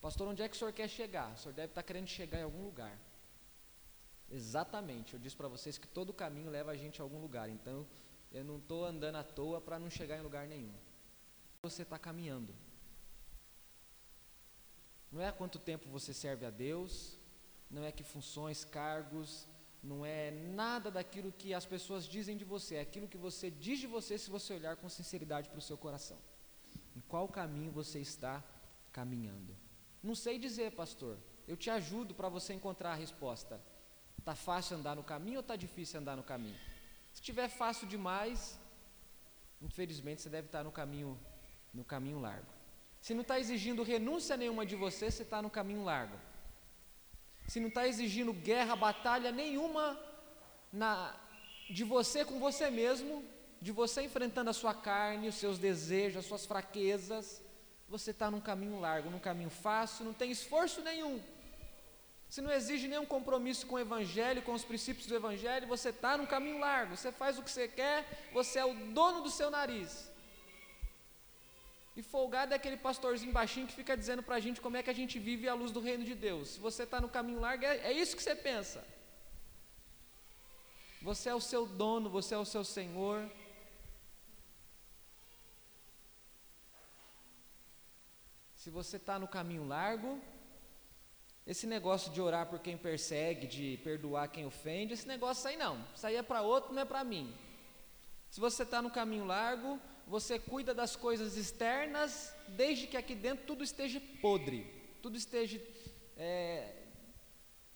Pastor, 0.00 0.28
onde 0.28 0.42
é 0.42 0.48
que 0.48 0.54
o 0.54 0.58
senhor 0.58 0.72
quer 0.72 0.88
chegar? 0.88 1.32
O 1.32 1.38
senhor 1.38 1.54
deve 1.54 1.68
estar 1.68 1.82
querendo 1.82 2.08
chegar 2.08 2.40
em 2.40 2.42
algum 2.42 2.62
lugar. 2.62 2.98
Exatamente, 4.30 5.14
eu 5.14 5.20
disse 5.20 5.36
para 5.36 5.48
vocês 5.48 5.78
que 5.78 5.86
todo 5.86 6.12
caminho 6.12 6.50
leva 6.50 6.72
a 6.72 6.76
gente 6.76 7.00
a 7.00 7.04
algum 7.04 7.20
lugar. 7.20 7.48
Então, 7.48 7.86
eu 8.32 8.44
não 8.44 8.58
estou 8.58 8.84
andando 8.84 9.16
à 9.16 9.22
toa 9.22 9.60
para 9.60 9.78
não 9.78 9.88
chegar 9.88 10.18
em 10.18 10.22
lugar 10.22 10.46
nenhum 10.46 10.74
você 11.64 11.82
está 11.82 11.98
caminhando. 11.98 12.54
Não 15.10 15.22
é 15.22 15.32
quanto 15.32 15.58
tempo 15.58 15.88
você 15.88 16.12
serve 16.12 16.44
a 16.44 16.50
Deus, 16.50 17.16
não 17.70 17.84
é 17.84 17.90
que 17.90 18.04
funções, 18.04 18.64
cargos, 18.64 19.46
não 19.84 20.04
é 20.04 20.30
nada 20.30 20.90
daquilo 20.90 21.30
que 21.30 21.52
as 21.52 21.66
pessoas 21.66 22.06
dizem 22.06 22.36
de 22.36 22.44
você, 22.44 22.76
é 22.76 22.80
aquilo 22.80 23.06
que 23.06 23.18
você 23.18 23.50
diz 23.50 23.78
de 23.78 23.86
você 23.86 24.16
se 24.16 24.30
você 24.30 24.54
olhar 24.54 24.76
com 24.76 24.88
sinceridade 24.88 25.50
para 25.50 25.58
o 25.58 25.62
seu 25.62 25.76
coração. 25.76 26.16
Em 26.96 27.00
qual 27.00 27.28
caminho 27.28 27.70
você 27.70 27.98
está 28.00 28.42
caminhando? 28.92 29.54
Não 30.02 30.14
sei 30.14 30.38
dizer, 30.38 30.72
pastor. 30.72 31.18
Eu 31.46 31.56
te 31.56 31.68
ajudo 31.68 32.14
para 32.14 32.30
você 32.30 32.54
encontrar 32.54 32.92
a 32.92 32.94
resposta. 32.94 33.60
Está 34.18 34.34
fácil 34.34 34.78
andar 34.78 34.96
no 34.96 35.04
caminho 35.04 35.36
ou 35.36 35.40
está 35.40 35.54
difícil 35.54 36.00
andar 36.00 36.16
no 36.16 36.22
caminho? 36.22 36.58
Se 37.12 37.20
estiver 37.20 37.48
fácil 37.48 37.86
demais, 37.86 38.58
infelizmente 39.60 40.22
você 40.22 40.30
deve 40.30 40.46
estar 40.48 40.64
no 40.64 40.72
caminho 40.72 41.18
no 41.74 41.84
caminho 41.84 42.20
largo. 42.20 42.46
Se 43.02 43.12
não 43.12 43.20
está 43.20 43.38
exigindo 43.38 43.82
renúncia 43.82 44.36
nenhuma 44.36 44.64
de 44.64 44.76
você, 44.76 45.10
você 45.10 45.24
está 45.24 45.42
no 45.42 45.50
caminho 45.50 45.84
largo. 45.84 46.16
Se 47.46 47.60
não 47.60 47.68
está 47.68 47.86
exigindo 47.86 48.32
guerra, 48.32 48.74
batalha 48.74 49.30
nenhuma 49.30 49.98
na, 50.72 51.14
de 51.68 51.84
você 51.84 52.24
com 52.24 52.38
você 52.40 52.70
mesmo, 52.70 53.24
de 53.60 53.72
você 53.72 54.02
enfrentando 54.02 54.50
a 54.50 54.52
sua 54.52 54.74
carne, 54.74 55.28
os 55.28 55.36
seus 55.36 55.58
desejos, 55.58 56.18
as 56.18 56.26
suas 56.26 56.46
fraquezas, 56.46 57.42
você 57.88 58.10
está 58.10 58.30
num 58.30 58.40
caminho 58.40 58.80
largo, 58.80 59.10
num 59.10 59.18
caminho 59.18 59.50
fácil, 59.50 60.04
não 60.04 60.12
tem 60.12 60.30
esforço 60.30 60.80
nenhum. 60.82 61.22
Se 62.28 62.40
não 62.40 62.50
exige 62.50 62.88
nenhum 62.88 63.06
compromisso 63.06 63.66
com 63.66 63.76
o 63.76 63.78
Evangelho, 63.78 64.42
com 64.42 64.52
os 64.52 64.64
princípios 64.64 65.06
do 65.06 65.14
Evangelho, 65.14 65.68
você 65.68 65.90
está 65.90 66.16
num 66.16 66.26
caminho 66.26 66.58
largo, 66.58 66.96
você 66.96 67.12
faz 67.12 67.38
o 67.38 67.42
que 67.42 67.50
você 67.50 67.68
quer, 67.68 68.28
você 68.32 68.58
é 68.58 68.64
o 68.64 68.74
dono 68.92 69.22
do 69.22 69.30
seu 69.30 69.50
nariz. 69.50 70.10
E 71.96 72.02
folgado 72.02 72.52
é 72.52 72.56
aquele 72.56 72.76
pastorzinho 72.76 73.32
baixinho 73.32 73.66
que 73.66 73.72
fica 73.72 73.96
dizendo 73.96 74.22
para 74.22 74.36
a 74.36 74.40
gente 74.40 74.60
como 74.60 74.76
é 74.76 74.82
que 74.82 74.90
a 74.90 74.94
gente 74.94 75.18
vive 75.18 75.48
à 75.48 75.54
luz 75.54 75.70
do 75.70 75.80
reino 75.80 76.04
de 76.04 76.14
Deus. 76.14 76.48
Se 76.54 76.60
você 76.60 76.82
está 76.82 77.00
no 77.00 77.08
caminho 77.08 77.40
largo, 77.40 77.64
é, 77.64 77.76
é 77.78 77.92
isso 77.92 78.16
que 78.16 78.22
você 78.22 78.34
pensa. 78.34 78.84
Você 81.00 81.28
é 81.28 81.34
o 81.34 81.40
seu 81.40 81.66
dono, 81.66 82.10
você 82.10 82.34
é 82.34 82.38
o 82.38 82.44
seu 82.44 82.64
senhor. 82.64 83.30
Se 88.56 88.70
você 88.70 88.96
está 88.96 89.18
no 89.18 89.28
caminho 89.28 89.64
largo, 89.68 90.18
esse 91.46 91.66
negócio 91.66 92.10
de 92.10 92.20
orar 92.20 92.46
por 92.46 92.58
quem 92.58 92.76
persegue, 92.76 93.46
de 93.46 93.78
perdoar 93.84 94.28
quem 94.28 94.46
ofende, 94.46 94.94
esse 94.94 95.06
negócio 95.06 95.46
aí 95.48 95.56
não. 95.56 95.84
Isso 95.94 96.06
aí 96.06 96.16
é 96.16 96.22
para 96.22 96.40
outro, 96.40 96.72
não 96.72 96.82
é 96.82 96.86
para 96.86 97.04
mim. 97.04 97.32
Se 98.30 98.40
você 98.40 98.62
está 98.62 98.80
no 98.80 98.90
caminho 98.90 99.26
largo, 99.26 99.78
você 100.06 100.38
cuida 100.38 100.74
das 100.74 100.96
coisas 100.96 101.36
externas, 101.36 102.34
desde 102.48 102.86
que 102.86 102.96
aqui 102.96 103.14
dentro 103.14 103.46
tudo 103.46 103.64
esteja 103.64 104.00
podre, 104.20 104.66
tudo 105.00 105.16
esteja 105.16 105.60
é, 106.16 106.86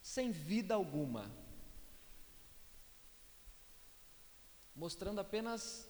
sem 0.03 0.31
vida 0.31 0.75
alguma, 0.75 1.31
mostrando 4.75 5.21
apenas 5.21 5.89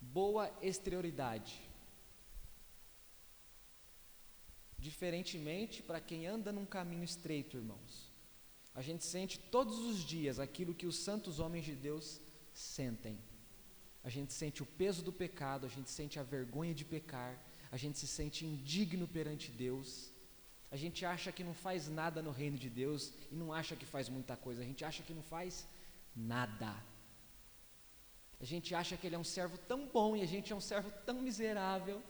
boa 0.00 0.52
exterioridade. 0.62 1.62
Diferentemente 4.78 5.82
para 5.82 6.00
quem 6.00 6.26
anda 6.26 6.52
num 6.52 6.66
caminho 6.66 7.02
estreito, 7.02 7.56
irmãos, 7.56 8.12
a 8.74 8.82
gente 8.82 9.04
sente 9.04 9.38
todos 9.38 9.78
os 9.78 10.04
dias 10.04 10.38
aquilo 10.38 10.74
que 10.74 10.86
os 10.86 10.96
santos 10.96 11.40
homens 11.40 11.64
de 11.64 11.74
Deus 11.74 12.20
sentem 12.52 13.18
a 14.08 14.10
gente 14.10 14.32
sente 14.32 14.62
o 14.62 14.66
peso 14.80 15.02
do 15.02 15.12
pecado, 15.12 15.66
a 15.66 15.68
gente 15.68 15.90
sente 15.90 16.18
a 16.18 16.22
vergonha 16.22 16.74
de 16.74 16.82
pecar, 16.82 17.32
a 17.70 17.76
gente 17.76 17.98
se 17.98 18.06
sente 18.06 18.46
indigno 18.46 19.06
perante 19.06 19.50
Deus, 19.50 20.10
a 20.70 20.76
gente 20.82 21.04
acha 21.04 21.30
que 21.30 21.44
não 21.44 21.52
faz 21.52 21.88
nada 21.88 22.22
no 22.22 22.30
reino 22.30 22.56
de 22.56 22.70
Deus 22.70 23.12
e 23.30 23.34
não 23.34 23.52
acha 23.52 23.76
que 23.76 23.84
faz 23.84 24.08
muita 24.08 24.34
coisa, 24.34 24.62
a 24.62 24.64
gente 24.64 24.82
acha 24.82 25.02
que 25.02 25.12
não 25.12 25.22
faz 25.22 25.68
nada. 26.16 26.74
A 28.40 28.46
gente 28.46 28.74
acha 28.74 28.96
que 28.96 29.06
ele 29.06 29.14
é 29.14 29.18
um 29.18 29.30
servo 29.36 29.58
tão 29.58 29.86
bom 29.86 30.16
e 30.16 30.22
a 30.22 30.26
gente 30.26 30.54
é 30.54 30.56
um 30.56 30.66
servo 30.72 30.90
tão 31.04 31.20
miserável. 31.20 32.02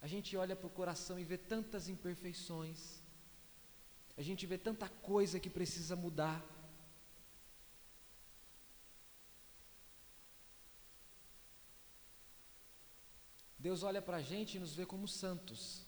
A 0.00 0.06
gente 0.06 0.34
olha 0.38 0.56
para 0.56 0.68
o 0.68 0.70
coração 0.80 1.18
e 1.18 1.24
vê 1.24 1.36
tantas 1.36 1.86
imperfeições, 1.86 3.02
a 4.16 4.22
gente 4.22 4.46
vê 4.46 4.56
tanta 4.56 4.88
coisa 4.88 5.38
que 5.38 5.50
precisa 5.50 5.94
mudar. 5.94 6.42
Deus 13.62 13.84
olha 13.84 14.02
para 14.02 14.16
a 14.16 14.22
gente 14.22 14.56
e 14.56 14.60
nos 14.60 14.74
vê 14.74 14.84
como 14.84 15.06
santos. 15.06 15.86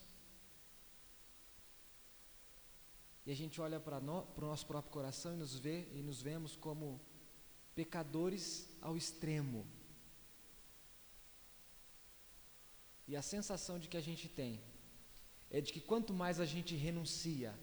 E 3.27 3.33
a 3.33 3.35
gente 3.35 3.61
olha 3.61 3.81
para 3.81 3.99
no, 3.99 4.19
o 4.37 4.41
nosso 4.41 4.65
próprio 4.65 4.93
coração 4.93 5.35
e 5.35 5.37
nos 5.37 5.59
vê 5.59 5.89
e 5.93 6.01
nos 6.01 6.23
vemos 6.23 6.55
como 6.55 7.01
pecadores 7.75 8.47
ao 8.81 8.97
extremo. 8.97 9.67
E 13.09 13.17
a 13.17 13.23
sensação 13.23 13.77
de 13.77 13.89
que 13.89 13.97
a 13.97 14.01
gente 14.09 14.29
tem 14.29 14.63
é 15.51 15.61
de 15.61 15.73
que 15.73 15.81
quanto 15.81 16.15
mais 16.15 16.39
a 16.39 16.47
gente 16.47 16.77
renuncia, 16.77 17.59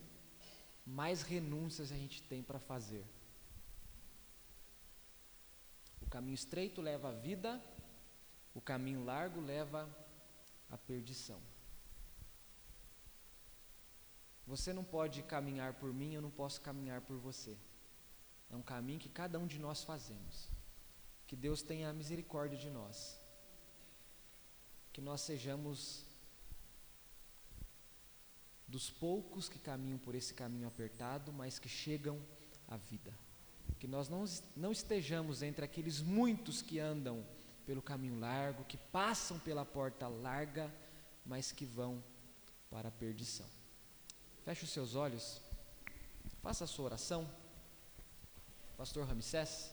mais 0.85 1.21
renúncias 1.21 1.89
a 1.89 1.95
gente 1.95 2.21
tem 2.23 2.43
para 2.43 2.59
fazer. 2.59 3.05
O 6.01 6.07
caminho 6.07 6.35
estreito 6.35 6.81
leva 6.81 7.07
à 7.07 7.13
vida, 7.13 7.63
o 8.53 8.61
caminho 8.61 9.03
largo 9.03 9.39
leva 9.39 9.89
à 10.69 10.77
perdição. 10.77 11.41
Você 14.45 14.73
não 14.73 14.83
pode 14.83 15.23
caminhar 15.23 15.73
por 15.75 15.93
mim, 15.93 16.13
eu 16.13 16.21
não 16.21 16.31
posso 16.31 16.59
caminhar 16.61 17.01
por 17.01 17.17
você. 17.17 17.55
É 18.49 18.55
um 18.55 18.61
caminho 18.61 18.99
que 18.99 19.09
cada 19.09 19.39
um 19.39 19.47
de 19.47 19.57
nós 19.57 19.83
fazemos. 19.83 20.49
Que 21.25 21.35
Deus 21.35 21.61
tenha 21.61 21.93
misericórdia 21.93 22.57
de 22.57 22.69
nós. 22.69 23.17
Que 24.91 24.99
nós 24.99 25.21
sejamos 25.21 26.05
dos 28.67 28.89
poucos 28.89 29.47
que 29.47 29.59
caminham 29.59 29.99
por 29.99 30.15
esse 30.15 30.33
caminho 30.33 30.67
apertado, 30.67 31.31
mas 31.31 31.59
que 31.59 31.69
chegam 31.69 32.21
à 32.67 32.75
vida. 32.75 33.13
Que 33.79 33.87
nós 33.87 34.09
não, 34.09 34.25
não 34.55 34.71
estejamos 34.71 35.41
entre 35.41 35.63
aqueles 35.63 36.01
muitos 36.01 36.61
que 36.61 36.79
andam 36.79 37.25
pelo 37.65 37.81
caminho 37.81 38.19
largo, 38.19 38.65
que 38.65 38.77
passam 38.77 39.39
pela 39.39 39.65
porta 39.65 40.07
larga, 40.07 40.71
mas 41.25 41.51
que 41.51 41.65
vão 41.65 42.03
para 42.69 42.87
a 42.87 42.91
perdição. 42.91 43.47
Feche 44.43 44.63
os 44.63 44.71
seus 44.71 44.95
olhos, 44.95 45.41
faça 46.41 46.63
a 46.63 46.67
sua 46.67 46.85
oração. 46.85 47.29
Pastor 48.77 49.05
Ramsés. 49.05 49.71